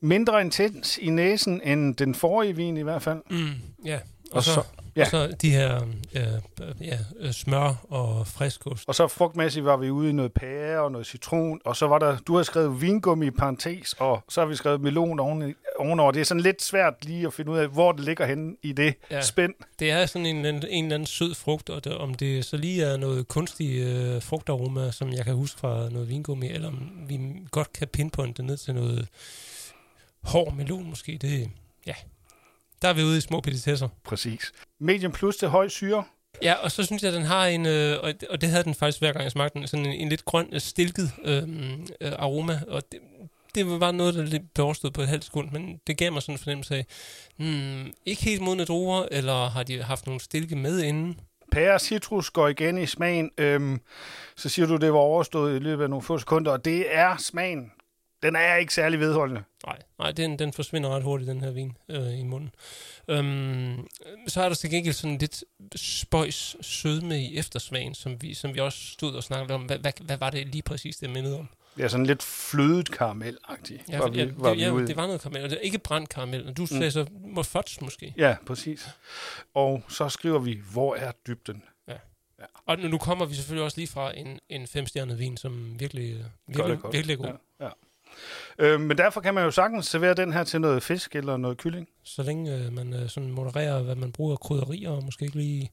Mindre 0.00 0.40
intens 0.40 0.98
i 0.98 1.10
næsen 1.10 1.60
end 1.64 1.94
den 1.94 2.14
forrige 2.14 2.56
vin 2.56 2.76
i 2.76 2.82
hvert 2.82 3.02
fald. 3.02 3.22
Mm, 3.30 3.52
ja, 3.84 3.98
og, 4.30 4.36
og 4.36 4.44
så, 4.44 4.54
så 4.54 4.62
Ja. 4.96 5.02
Og 5.02 5.06
så 5.06 5.34
de 5.42 5.50
her 5.50 5.82
øh, 6.14 6.22
ja, 6.80 6.98
øh, 7.20 7.32
smør 7.32 7.84
og 7.90 8.26
friskost. 8.26 8.88
Og 8.88 8.94
så 8.94 9.08
frugtmæssigt 9.08 9.64
var 9.64 9.76
vi 9.76 9.90
ude 9.90 10.10
i 10.10 10.12
noget 10.12 10.32
pære 10.32 10.80
og 10.80 10.92
noget 10.92 11.06
citron, 11.06 11.60
og 11.64 11.76
så 11.76 11.86
var 11.86 11.98
der, 11.98 12.16
du 12.18 12.36
har 12.36 12.42
skrevet 12.42 12.80
vingummi 12.80 13.26
i 13.26 13.30
parentes, 13.30 13.92
og 13.92 14.24
så 14.28 14.40
har 14.40 14.46
vi 14.46 14.54
skrevet 14.54 14.80
melon 14.80 15.20
oven, 15.20 15.54
ovenover. 15.78 16.12
Det 16.12 16.20
er 16.20 16.24
sådan 16.24 16.40
lidt 16.40 16.62
svært 16.62 17.04
lige 17.04 17.26
at 17.26 17.32
finde 17.32 17.50
ud 17.50 17.58
af, 17.58 17.68
hvor 17.68 17.92
det 17.92 18.04
ligger 18.04 18.26
henne 18.26 18.56
i 18.62 18.72
det 18.72 18.94
ja. 19.10 19.20
spænd. 19.20 19.54
Det 19.78 19.90
er 19.90 20.06
sådan 20.06 20.26
en, 20.26 20.36
en, 20.36 20.64
en 20.68 20.84
eller 20.84 20.94
anden 20.94 21.06
sød 21.06 21.34
frugt, 21.34 21.70
og 21.70 21.84
det, 21.84 21.96
om 21.96 22.14
det 22.14 22.44
så 22.44 22.56
lige 22.56 22.84
er 22.84 22.96
noget 22.96 23.28
kunstig 23.28 23.78
øh, 23.78 24.22
frugtaroma, 24.22 24.90
som 24.90 25.12
jeg 25.12 25.24
kan 25.24 25.34
huske 25.34 25.60
fra 25.60 25.88
noget 25.88 26.08
vingummi, 26.08 26.50
eller 26.50 26.68
om 26.68 26.90
vi 27.08 27.20
godt 27.50 27.72
kan 27.72 27.88
pinpointe 27.88 28.42
ned 28.42 28.56
til 28.56 28.74
noget 28.74 29.08
hård 30.22 30.54
melon 30.54 30.88
måske. 30.88 31.18
Det, 31.20 31.50
ja, 31.86 31.94
der 32.84 32.90
er 32.90 32.94
vi 32.94 33.02
ude 33.02 33.18
i 33.18 33.20
små 33.20 33.40
petitesser. 33.40 33.88
Præcis. 34.04 34.52
Medium 34.80 35.12
plus 35.12 35.36
til 35.36 35.48
høj 35.48 35.68
syre. 35.68 36.04
Ja, 36.42 36.54
og 36.54 36.70
så 36.70 36.84
synes 36.84 37.02
jeg, 37.02 37.08
at 37.08 37.14
den 37.14 37.22
har 37.22 37.46
en, 37.46 37.66
øh, 37.66 37.98
og 38.30 38.40
det 38.40 38.48
havde 38.48 38.64
den 38.64 38.74
faktisk 38.74 38.98
hver 38.98 39.12
gang 39.12 39.22
jeg 39.22 39.32
smagte 39.32 39.58
den, 39.58 39.66
sådan 39.66 39.86
en, 39.86 39.92
en 39.92 40.08
lidt 40.08 40.24
grøn, 40.24 40.48
øh, 40.52 40.60
stilket 40.60 41.12
øh, 41.24 41.42
øh, 42.00 42.12
aroma, 42.18 42.60
og 42.68 42.82
det, 42.92 43.00
det 43.54 43.80
var 43.80 43.92
noget, 43.92 44.14
der 44.14 44.22
lidt 44.22 44.54
blev 44.54 44.92
på 44.94 45.02
et 45.02 45.08
halvt 45.08 45.24
sekund, 45.24 45.50
men 45.50 45.80
det 45.86 45.98
gav 45.98 46.12
mig 46.12 46.22
sådan 46.22 46.34
en 46.34 46.38
fornemmelse 46.38 46.76
af, 46.76 46.86
hmm, 47.36 47.92
ikke 48.06 48.24
helt 48.24 48.42
modne 48.42 48.64
druer, 48.64 49.06
eller 49.10 49.48
har 49.48 49.62
de 49.62 49.82
haft 49.82 50.06
nogle 50.06 50.20
stilke 50.20 50.56
med 50.56 50.82
inden? 50.82 51.20
Pære 51.52 51.78
citrus 51.78 52.30
går 52.30 52.48
igen 52.48 52.78
i 52.78 52.86
smagen. 52.86 53.30
Øhm, 53.38 53.80
så 54.36 54.48
siger 54.48 54.66
du, 54.66 54.76
det 54.76 54.92
var 54.92 54.98
overstået 54.98 55.56
i 55.56 55.58
løbet 55.58 55.82
af 55.84 55.90
nogle 55.90 56.02
få 56.02 56.18
sekunder, 56.18 56.52
og 56.52 56.64
det 56.64 56.94
er 56.94 57.16
smagen 57.16 57.70
den 58.24 58.36
er 58.36 58.56
ikke 58.56 58.74
særlig 58.74 59.00
vedholdende. 59.00 59.42
Nej, 59.66 59.78
nej 59.98 60.12
den, 60.12 60.38
den 60.38 60.52
forsvinder 60.52 60.90
ret 60.90 61.02
hurtigt, 61.02 61.28
den 61.28 61.40
her 61.40 61.50
vin 61.50 61.76
øh, 61.88 62.18
i 62.18 62.22
munden. 62.22 62.50
Øhm, 63.08 63.86
så 64.28 64.42
er 64.42 64.48
der 64.48 64.56
til 64.56 64.70
gengæld 64.70 64.94
sådan 64.94 65.18
lidt 65.18 65.44
spøjs 65.76 66.56
sødme 66.60 67.22
i 67.22 67.38
eftersmagen, 67.38 67.94
som 67.94 68.22
vi, 68.22 68.34
som 68.34 68.54
vi 68.54 68.60
også 68.60 68.78
stod 68.78 69.14
og 69.14 69.22
snakkede 69.22 69.54
om. 69.54 69.62
Hvad, 69.62 69.78
hvad, 69.78 69.92
hvad 70.00 70.16
var 70.16 70.30
det 70.30 70.46
lige 70.46 70.62
præcis, 70.62 70.96
det 70.96 71.10
mindede 71.10 71.38
om? 71.38 71.48
Ja, 71.78 71.88
sådan 71.88 72.06
lidt 72.06 72.22
flødet 72.22 72.90
karamel-agtigt. 72.90 73.82
Ja, 73.88 73.98
var 73.98 74.08
vi, 74.08 74.18
ja, 74.18 74.28
var 74.36 74.48
det, 74.48 74.58
vi 74.58 74.62
ja 74.62 74.70
det 74.70 74.96
var 74.96 75.06
noget 75.06 75.20
karamel, 75.20 75.44
og 75.44 75.50
det 75.50 75.56
er 75.56 75.62
ikke 75.62 75.78
brændt 75.78 76.08
karamel. 76.08 76.48
Og 76.48 76.56
du 76.56 76.62
mm. 76.62 76.66
sagde 76.66 76.90
så, 76.90 77.06
må 77.20 77.42
fudge 77.42 77.84
måske. 77.84 78.14
Ja, 78.16 78.36
præcis. 78.46 78.88
Og 79.54 79.82
så 79.88 80.08
skriver 80.08 80.38
vi, 80.38 80.60
hvor 80.72 80.94
er 80.94 81.12
dybden? 81.26 81.62
Ja. 81.88 81.96
ja. 82.38 82.44
Og 82.66 82.78
nu 82.78 82.98
kommer 82.98 83.26
vi 83.26 83.34
selvfølgelig 83.34 83.64
også 83.64 83.78
lige 83.78 83.88
fra 83.88 84.18
en, 84.18 84.38
en 84.48 84.66
femstjernet 84.66 85.18
vin, 85.18 85.36
som 85.36 85.80
virkelig, 85.80 86.24
virkelig, 86.46 86.78
virkelig 86.92 87.14
er 87.14 87.16
god. 87.16 87.26
Ja, 87.60 87.64
ja. 87.64 87.70
Øh, 88.58 88.80
men 88.80 88.98
derfor 88.98 89.20
kan 89.20 89.34
man 89.34 89.44
jo 89.44 89.50
sagtens 89.50 89.86
servere 89.86 90.14
den 90.14 90.32
her 90.32 90.44
til 90.44 90.60
noget 90.60 90.82
fisk 90.82 91.16
eller 91.16 91.36
noget 91.36 91.58
kylling. 91.58 91.88
Så 92.04 92.22
længe 92.22 92.54
øh, 92.54 92.72
man 92.72 92.94
øh, 92.94 93.08
sådan 93.08 93.30
modererer, 93.30 93.82
hvad 93.82 93.94
man 93.94 94.12
bruger 94.12 94.36
krydderier, 94.36 94.90
og 94.90 95.04
måske 95.04 95.24
ikke 95.24 95.36
lige 95.36 95.70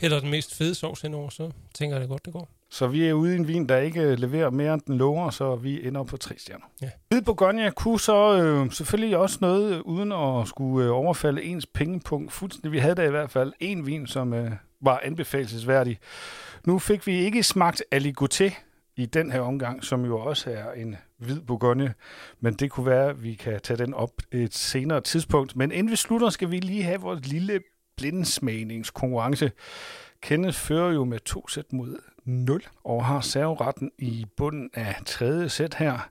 hælder 0.00 0.20
den 0.20 0.30
mest 0.30 0.56
fede 0.56 0.74
sovs 0.74 1.00
henover, 1.00 1.30
så 1.30 1.50
tænker 1.74 1.96
jeg 1.96 2.00
det 2.00 2.08
godt, 2.08 2.24
det 2.24 2.32
går. 2.32 2.48
Så 2.70 2.86
vi 2.86 3.06
er 3.06 3.12
ude 3.12 3.32
i 3.32 3.36
en 3.36 3.48
vin, 3.48 3.68
der 3.68 3.76
ikke 3.76 4.14
leverer 4.14 4.50
mere 4.50 4.74
end 4.74 4.82
den 4.86 4.98
lover, 4.98 5.30
så 5.30 5.56
vi 5.56 5.86
ender 5.86 6.02
på 6.02 6.16
tre 6.16 6.34
stjerner. 6.38 6.64
Ja. 6.82 6.90
Hvid 7.08 7.22
Bourgogne 7.22 7.70
kunne 7.70 8.00
så 8.00 8.42
øh, 8.42 8.72
selvfølgelig 8.72 9.16
også 9.16 9.38
noget, 9.40 9.80
uden 9.80 10.12
at 10.12 10.48
skulle 10.48 10.86
øh, 10.86 10.92
overfalde 10.92 11.42
ens 11.42 11.66
pengepunkt 11.66 12.32
fuldstændig. 12.32 12.72
Vi 12.72 12.78
havde 12.78 12.94
da 12.94 13.06
i 13.06 13.10
hvert 13.10 13.30
fald 13.30 13.52
en 13.60 13.86
vin, 13.86 14.06
som 14.06 14.32
øh, 14.32 14.50
var 14.80 15.00
anbefalesværdig. 15.04 15.98
Nu 16.64 16.78
fik 16.78 17.06
vi 17.06 17.12
ikke 17.12 17.42
smagt 17.42 17.82
Aligoté, 17.94 18.54
i 18.96 19.06
den 19.06 19.32
her 19.32 19.40
omgang, 19.40 19.84
som 19.84 20.04
jo 20.04 20.18
også 20.18 20.50
er 20.50 20.72
en 20.72 20.96
hvid 21.20 21.40
Bourgogne. 21.40 21.94
Men 22.40 22.54
det 22.54 22.70
kunne 22.70 22.86
være, 22.86 23.08
at 23.08 23.22
vi 23.22 23.34
kan 23.34 23.60
tage 23.60 23.78
den 23.78 23.94
op 23.94 24.10
et 24.32 24.54
senere 24.54 25.00
tidspunkt. 25.00 25.56
Men 25.56 25.72
inden 25.72 25.90
vi 25.90 25.96
slutter, 25.96 26.30
skal 26.30 26.50
vi 26.50 26.58
lige 26.60 26.82
have 26.82 27.00
vores 27.00 27.26
lille 27.26 27.60
blindsmagningskonkurrence. 27.96 29.52
Kenneth 30.22 30.58
fører 30.58 30.92
jo 30.92 31.04
med 31.04 31.18
to 31.18 31.48
sæt 31.48 31.72
mod 31.72 31.96
0 32.24 32.62
og 32.84 33.04
har 33.04 33.20
serveretten 33.20 33.90
i 33.98 34.26
bunden 34.36 34.70
af 34.74 34.96
tredje 35.06 35.48
sæt 35.48 35.74
her. 35.74 36.10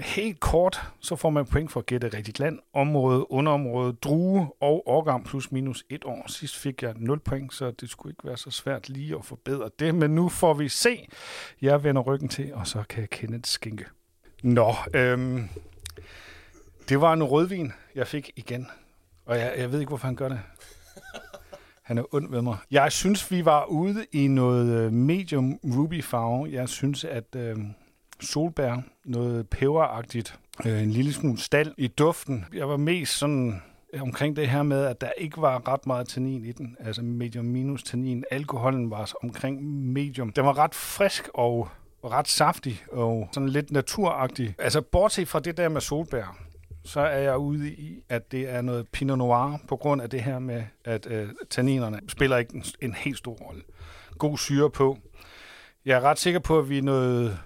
Helt 0.00 0.40
kort, 0.40 0.92
så 1.00 1.16
får 1.16 1.30
man 1.30 1.46
point 1.46 1.72
for 1.72 1.80
at 1.80 1.86
gætte 1.86 2.08
rigtigt 2.08 2.38
land, 2.38 2.58
område, 2.74 3.30
underområde, 3.32 3.92
drue 3.92 4.50
og 4.60 4.82
årgang 4.86 5.24
plus 5.24 5.52
minus 5.52 5.84
et 5.90 6.04
år. 6.04 6.24
Sidst 6.26 6.56
fik 6.56 6.82
jeg 6.82 6.94
0 6.96 7.20
point, 7.20 7.54
så 7.54 7.70
det 7.70 7.90
skulle 7.90 8.12
ikke 8.12 8.26
være 8.26 8.36
så 8.36 8.50
svært 8.50 8.88
lige 8.88 9.14
at 9.14 9.24
forbedre 9.24 9.70
det. 9.78 9.94
Men 9.94 10.14
nu 10.14 10.28
får 10.28 10.54
vi 10.54 10.68
se. 10.68 11.08
Jeg 11.62 11.84
vender 11.84 12.02
ryggen 12.02 12.28
til, 12.28 12.54
og 12.54 12.66
så 12.66 12.82
kan 12.88 13.08
Kenneth 13.10 13.48
skænke. 13.48 13.84
Nå, 14.42 14.74
øhm, 14.94 15.48
det 16.88 17.00
var 17.00 17.12
en 17.12 17.24
rødvin, 17.24 17.72
jeg 17.94 18.06
fik 18.06 18.30
igen. 18.36 18.66
Og 19.26 19.38
jeg, 19.38 19.54
jeg 19.58 19.72
ved 19.72 19.80
ikke, 19.80 19.90
hvorfor 19.90 20.06
han 20.06 20.16
gør 20.16 20.28
det. 20.28 20.40
Han 21.82 21.98
er 21.98 22.14
ond 22.14 22.30
ved 22.30 22.42
mig. 22.42 22.56
Jeg 22.70 22.92
synes, 22.92 23.30
vi 23.30 23.44
var 23.44 23.64
ude 23.64 24.06
i 24.12 24.28
noget 24.28 24.80
øh, 24.80 24.92
medium 24.92 25.58
ruby 25.64 26.04
farve. 26.04 26.48
Jeg 26.52 26.68
synes, 26.68 27.04
at 27.04 27.36
øh, 27.36 27.56
solbær, 28.20 28.76
noget 29.04 29.48
peberagtigt, 29.48 30.38
øh, 30.66 30.82
en 30.82 30.90
lille 30.90 31.12
smule 31.12 31.38
stald 31.38 31.74
i 31.78 31.86
duften. 31.86 32.44
Jeg 32.54 32.68
var 32.68 32.76
mest 32.76 33.18
sådan 33.18 33.62
øh, 33.92 34.02
omkring 34.02 34.36
det 34.36 34.48
her 34.48 34.62
med, 34.62 34.84
at 34.84 35.00
der 35.00 35.10
ikke 35.18 35.40
var 35.40 35.68
ret 35.68 35.86
meget 35.86 36.08
tannin 36.08 36.44
i 36.44 36.52
den, 36.52 36.76
altså 36.80 37.02
medium 37.02 37.44
minus 37.44 37.82
tannin. 37.82 38.24
Alkoholen 38.30 38.90
var 38.90 39.12
omkring 39.22 39.64
medium. 39.92 40.32
Den 40.32 40.44
var 40.44 40.58
ret 40.58 40.74
frisk 40.74 41.28
og 41.34 41.68
ret 42.04 42.28
saftig 42.28 42.82
og 42.92 43.28
sådan 43.32 43.48
lidt 43.48 43.70
naturagtig. 43.70 44.54
Altså 44.58 44.80
bortset 44.80 45.28
fra 45.28 45.40
det 45.40 45.56
der 45.56 45.68
med 45.68 45.80
solbær, 45.80 46.38
så 46.84 47.00
er 47.00 47.18
jeg 47.18 47.38
ude 47.38 47.70
i, 47.70 48.02
at 48.08 48.32
det 48.32 48.48
er 48.48 48.60
noget 48.60 48.88
Pinot 48.88 49.18
Noir, 49.18 49.58
på 49.68 49.76
grund 49.76 50.02
af 50.02 50.10
det 50.10 50.22
her 50.22 50.38
med, 50.38 50.62
at 50.84 51.06
øh, 51.10 51.28
tanninerne 51.50 52.00
spiller 52.08 52.36
ikke 52.36 52.54
en, 52.54 52.64
en 52.80 52.94
helt 52.94 53.18
stor 53.18 53.34
rolle. 53.34 53.62
God 54.18 54.38
syre 54.38 54.70
på. 54.70 54.98
Jeg 55.84 55.96
er 55.96 56.00
ret 56.00 56.18
sikker 56.18 56.40
på, 56.40 56.58
at 56.58 56.68
vi 56.68 56.78
er 56.78 56.82
noget, 56.82 57.38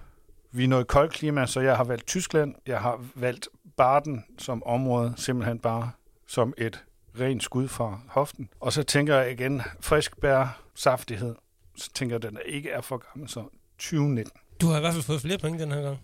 vi 0.51 0.63
er 0.63 0.67
noget 0.67 0.87
koldt 0.87 1.13
klima, 1.13 1.45
så 1.45 1.59
jeg 1.59 1.77
har 1.77 1.83
valgt 1.83 2.07
Tyskland. 2.07 2.55
Jeg 2.67 2.79
har 2.79 3.05
valgt 3.15 3.47
Baden 3.77 4.25
som 4.37 4.63
område, 4.65 5.13
simpelthen 5.17 5.59
bare 5.59 5.91
som 6.27 6.53
et 6.57 6.83
rent 7.19 7.43
skud 7.43 7.67
fra 7.67 7.99
hoften. 8.07 8.49
Og 8.59 8.73
så 8.73 8.83
tænker 8.83 9.15
jeg 9.15 9.31
igen, 9.31 9.61
frisk 9.79 10.21
bær, 10.21 10.61
saftighed. 10.75 11.35
Så 11.75 11.93
tænker 11.93 12.15
jeg, 12.15 12.25
at 12.25 12.31
den 12.31 12.39
ikke 12.45 12.69
er 12.69 12.81
for 12.81 12.97
gammel, 12.97 13.29
så 13.29 13.43
2019. 13.77 14.39
Du 14.63 14.67
har 14.67 14.77
i 14.77 14.79
hvert 14.79 14.93
fald 14.93 15.03
fået 15.03 15.21
flere 15.21 15.37
point 15.37 15.59
den 15.59 15.71
her 15.71 15.81
gang. 15.81 15.99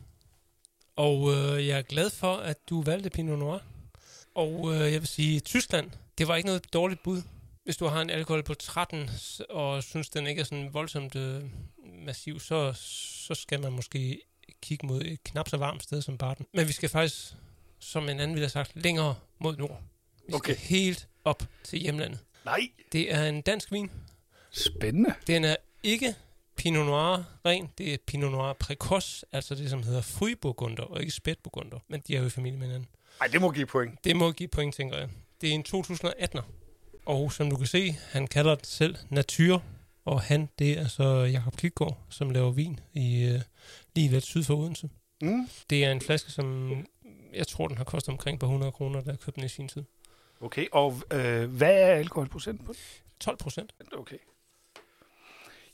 Og 0.95 1.31
øh, 1.31 1.67
jeg 1.67 1.77
er 1.77 1.81
glad 1.81 2.09
for, 2.09 2.35
at 2.35 2.57
du 2.69 2.81
valgte 2.81 3.09
Pinot 3.09 3.39
Noir. 3.39 3.59
Og 4.35 4.73
øh, 4.73 4.79
jeg 4.93 5.01
vil 5.01 5.07
sige, 5.07 5.39
Tyskland, 5.39 5.91
det 6.17 6.27
var 6.27 6.35
ikke 6.35 6.47
noget 6.47 6.73
dårligt 6.73 7.03
bud. 7.03 7.21
Hvis 7.63 7.77
du 7.77 7.85
har 7.85 8.01
en 8.01 8.09
alkohol 8.09 8.43
på 8.43 8.53
13, 8.53 9.09
og 9.49 9.83
synes, 9.83 10.09
den 10.09 10.27
ikke 10.27 10.39
er 10.39 10.45
sådan 10.45 10.73
voldsomt 10.73 11.15
øh, 11.15 11.43
massiv, 12.05 12.39
så, 12.39 12.73
så 13.27 13.35
skal 13.35 13.59
man 13.61 13.71
måske 13.71 14.21
kigge 14.61 14.87
mod 14.87 15.01
et 15.01 15.23
knap 15.23 15.49
så 15.49 15.57
varmt 15.57 15.83
sted 15.83 16.01
som 16.01 16.17
Barton. 16.17 16.45
Men 16.53 16.67
vi 16.67 16.71
skal 16.73 16.89
faktisk, 16.89 17.33
som 17.79 18.03
en 18.03 18.09
anden 18.09 18.29
ville 18.29 18.43
have 18.43 18.49
sagt, 18.49 18.71
længere 18.75 19.15
mod 19.39 19.57
nord. 19.57 19.81
Vi 20.27 20.33
Okay. 20.33 20.53
skal 20.53 20.65
helt 20.67 21.07
op 21.25 21.43
til 21.63 21.79
hjemlandet. 21.79 22.19
Nej, 22.45 22.59
Det 22.91 23.13
er 23.13 23.25
en 23.25 23.41
dansk 23.41 23.71
vin. 23.71 23.91
spændende. 24.51 25.13
Den 25.27 25.43
er 25.43 25.55
ikke 25.83 26.15
Pinot 26.59 26.85
Noir 26.85 27.23
ren, 27.45 27.69
det 27.77 27.93
er 27.93 27.97
Pinot 28.07 28.31
Noir 28.31 28.53
Precoce, 28.53 29.25
altså 29.31 29.55
det, 29.55 29.69
som 29.69 29.83
hedder 29.83 30.01
Fryburgunder, 30.01 30.83
og 30.83 30.99
ikke 30.99 31.11
Spætburgunder, 31.11 31.79
men 31.87 32.01
de 32.07 32.15
er 32.15 32.19
jo 32.19 32.25
i 32.25 32.29
familie 32.29 32.59
med 32.59 32.67
hinanden. 32.67 32.89
Nej, 33.19 33.27
det 33.27 33.41
må 33.41 33.51
give 33.51 33.65
point. 33.65 34.03
Det 34.03 34.15
må 34.15 34.31
give 34.31 34.49
point, 34.49 34.75
tænker 34.75 34.97
jeg. 34.97 35.09
Det 35.41 35.49
er 35.49 35.53
en 35.53 35.65
2018'er, 35.67 36.41
og 37.05 37.31
som 37.31 37.49
du 37.49 37.57
kan 37.57 37.67
se, 37.67 37.91
han 37.91 38.27
kalder 38.27 38.55
det 38.55 38.67
selv 38.67 38.95
Natur, 39.09 39.63
og 40.05 40.21
han, 40.21 40.49
det 40.59 40.79
er 40.79 40.87
så 40.87 41.03
Jakob 41.23 41.55
Klitgaard, 41.55 41.97
som 42.09 42.29
laver 42.29 42.51
vin 42.51 42.79
i 42.93 43.23
øh, 43.23 43.41
lige 43.95 44.09
lidt 44.09 44.23
syd 44.23 44.43
for 44.43 44.55
Odense. 44.55 44.89
Mm. 45.21 45.49
Det 45.69 45.85
er 45.85 45.91
en 45.91 46.01
flaske, 46.01 46.31
som 46.31 46.75
jeg 47.33 47.47
tror, 47.47 47.67
den 47.67 47.77
har 47.77 47.83
kostet 47.83 48.11
omkring 48.11 48.39
par 48.39 48.47
hundrede 48.47 48.71
kroner, 48.71 49.01
da 49.01 49.09
jeg 49.09 49.19
købte 49.19 49.35
den 49.35 49.45
i 49.45 49.49
sin 49.49 49.67
tid. 49.67 49.83
Okay, 50.41 50.67
og 50.71 51.01
øh, 51.13 51.51
hvad 51.51 51.73
er 51.73 51.93
alkoholprocenten 51.93 52.65
på 52.65 52.73
12 53.19 53.37
procent. 53.37 53.73
Okay. 53.93 54.17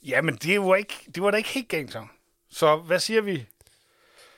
Jamen, 0.06 0.36
det 0.36 0.62
var, 0.62 0.76
ikke, 0.76 0.94
det 1.16 1.24
var 1.24 1.32
da 1.32 1.38
ikke 1.38 1.50
helt 1.50 1.70
galt 1.70 1.92
så. 1.92 2.06
Så 2.50 2.76
hvad 2.76 3.00
siger 3.00 3.22
vi? 3.22 3.46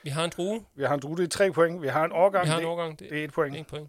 Vi 0.02 0.10
har 0.10 0.24
en 0.24 0.30
drue, 0.36 0.64
Vi 0.74 0.84
har 0.84 0.94
en 0.94 1.00
drue, 1.00 1.16
det 1.16 1.24
er 1.24 1.28
tre 1.28 1.52
point. 1.52 1.82
Vi 1.82 1.88
har 1.88 2.04
en 2.04 2.12
årgang, 2.12 2.44
vi 2.44 2.48
har 2.50 2.56
en 2.56 2.62
det, 2.62 2.68
årgang, 2.70 2.98
det 2.98 3.10
det 3.10 3.20
er 3.20 3.24
et 3.24 3.32
point. 3.32 3.56
en 3.56 3.64
point. 3.64 3.88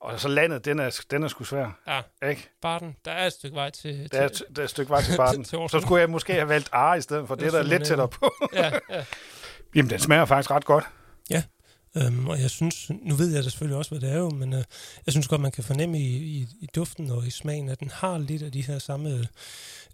Og 0.00 0.20
så 0.20 0.28
landet, 0.28 0.64
den 0.64 0.78
er, 0.78 1.00
den 1.10 1.22
er 1.22 1.28
sgu 1.28 1.44
svær. 1.44 1.78
Ja, 1.86 2.28
Ikke? 2.30 2.48
Barten, 2.62 2.96
der 3.04 3.10
er 3.12 3.26
et 3.26 3.32
stykke 3.32 3.54
vej 3.56 3.70
til... 3.70 4.08
Der 4.12 4.20
er, 4.20 4.28
til 4.28 4.46
der 4.56 4.62
er 4.62 4.64
et 4.64 4.70
stykke 4.70 4.90
vej 4.90 5.02
til 5.02 5.16
barten. 5.16 5.44
Til 5.50 5.58
så 5.68 5.80
skulle 5.80 6.00
jeg 6.00 6.10
måske 6.10 6.32
have 6.32 6.48
valgt 6.48 6.68
Are 6.72 6.98
i 6.98 7.00
stedet 7.00 7.28
for. 7.28 7.34
Det, 7.34 7.44
Det 7.44 7.54
er 7.54 7.58
er 7.58 7.62
der 7.62 7.68
lidt 7.68 7.84
tættere 7.86 8.08
på. 8.08 8.34
ja, 8.52 8.72
ja. 8.90 9.04
Jamen, 9.74 9.90
den 9.90 9.98
smager 9.98 10.24
faktisk 10.24 10.50
ret 10.50 10.64
godt. 10.64 10.84
Øhm, 11.96 12.28
og 12.28 12.40
jeg 12.40 12.50
synes, 12.50 12.90
nu 12.90 13.14
ved 13.14 13.34
jeg 13.34 13.44
da 13.44 13.48
selvfølgelig 13.48 13.76
også, 13.76 13.90
hvad 13.90 14.00
det 14.00 14.12
er 14.12 14.18
jo, 14.18 14.30
men 14.30 14.52
øh, 14.52 14.64
jeg 15.06 15.12
synes 15.12 15.28
godt, 15.28 15.40
man 15.40 15.52
kan 15.52 15.64
fornemme 15.64 15.98
i, 15.98 16.16
i, 16.16 16.46
i 16.60 16.68
duften 16.74 17.10
og 17.10 17.26
i 17.26 17.30
smagen, 17.30 17.68
at 17.68 17.80
den 17.80 17.90
har 17.94 18.18
lidt 18.18 18.42
af 18.42 18.52
de 18.52 18.62
her 18.62 18.78
samme 18.78 19.26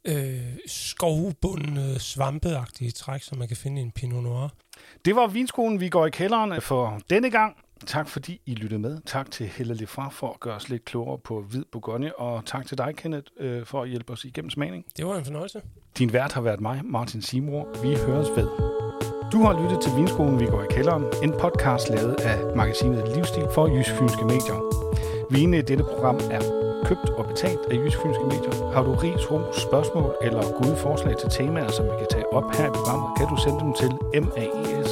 øh, 0.04 0.40
skovbundne, 0.66 1.98
svampeagtige 1.98 2.90
træk, 2.90 3.22
som 3.22 3.38
man 3.38 3.48
kan 3.48 3.56
finde 3.56 3.80
i 3.80 3.84
en 3.84 3.90
Pinot 3.90 4.22
Noir. 4.22 4.48
Det 5.04 5.16
var 5.16 5.26
vinskolen, 5.26 5.80
vi 5.80 5.88
går 5.88 6.06
i 6.06 6.10
kælderen 6.10 6.60
for 6.60 7.00
denne 7.10 7.30
gang. 7.30 7.56
Tak 7.86 8.08
fordi 8.08 8.40
I 8.46 8.54
lyttede 8.54 8.80
med. 8.80 8.98
Tak 9.06 9.30
til 9.30 9.46
Helle 9.46 9.74
Lefra 9.74 10.08
for 10.08 10.30
at 10.30 10.40
gøre 10.40 10.54
os 10.54 10.68
lidt 10.68 10.84
klogere 10.84 11.18
på 11.18 11.42
hvid 11.42 11.64
Bourgogne. 11.72 12.18
Og 12.18 12.44
tak 12.46 12.66
til 12.66 12.78
dig, 12.78 12.94
Kenneth, 12.96 13.26
øh, 13.40 13.66
for 13.66 13.82
at 13.82 13.88
hjælpe 13.88 14.12
os 14.12 14.24
igennem 14.24 14.50
smagning. 14.50 14.84
Det 14.96 15.06
var 15.06 15.16
en 15.18 15.24
fornøjelse. 15.24 15.62
Din 15.98 16.12
vært 16.12 16.32
har 16.32 16.40
været 16.40 16.60
mig, 16.60 16.80
Martin 16.84 17.22
Simor. 17.22 17.82
Vi 17.82 17.96
høres 17.96 18.28
ved. 18.36 19.15
Du 19.32 19.38
har 19.42 19.62
lyttet 19.62 19.80
til 19.80 19.92
Vinskolen, 19.96 20.40
vi 20.40 20.46
går 20.46 20.62
i 20.62 20.66
kælderen. 20.70 21.04
En 21.22 21.32
podcast 21.40 21.88
lavet 21.88 22.14
af 22.14 22.56
magasinet 22.56 23.08
Livsstil 23.14 23.46
for 23.54 23.66
Jysk 23.66 23.90
Fynske 23.90 24.24
Medier. 24.24 24.58
Vinene 25.30 25.58
i 25.58 25.62
dette 25.62 25.84
program 25.84 26.18
er 26.30 26.40
købt 26.84 27.10
og 27.18 27.26
betalt 27.26 27.60
af 27.70 27.76
Jysk 27.76 27.98
Fynske 28.02 28.24
Medier. 28.24 28.72
Har 28.74 28.82
du 28.82 28.92
ris, 28.94 29.30
ros, 29.30 29.56
spørgsmål 29.56 30.14
eller 30.22 30.42
gode 30.62 30.76
forslag 30.76 31.16
til 31.16 31.28
temaer, 31.30 31.70
som 31.70 31.84
vi 31.84 31.94
kan 31.98 32.06
tage 32.10 32.32
op 32.32 32.56
her 32.56 32.66
i 32.66 32.74
programmet, 32.78 33.08
kan 33.18 33.26
du 33.32 33.36
sende 33.44 33.58
dem 33.64 33.72
til 33.80 33.90
maes 34.26 34.90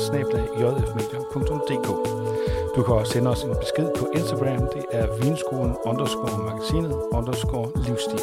Du 2.76 2.82
kan 2.82 2.94
også 2.94 3.12
sende 3.12 3.30
os 3.30 3.42
en 3.42 3.56
besked 3.60 3.88
på 3.98 4.04
Instagram. 4.14 4.62
Det 4.74 4.84
er 4.92 5.06
vinskolen 5.22 5.76
underscore 5.84 6.38
magasinet 6.48 6.94
underscore 7.12 7.68
livsstil. 7.86 8.20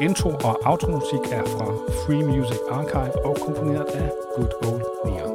Intro 0.00 0.30
og 0.44 0.60
outro 0.66 0.90
musik 0.90 1.32
er 1.32 1.44
fra 1.44 1.66
Free 2.00 2.24
Music 2.24 2.60
Archive 2.70 3.24
og 3.24 3.36
komponeret 3.46 3.84
af 3.84 4.10
Good 4.36 4.52
Old 4.66 4.82
Neon. 5.04 5.29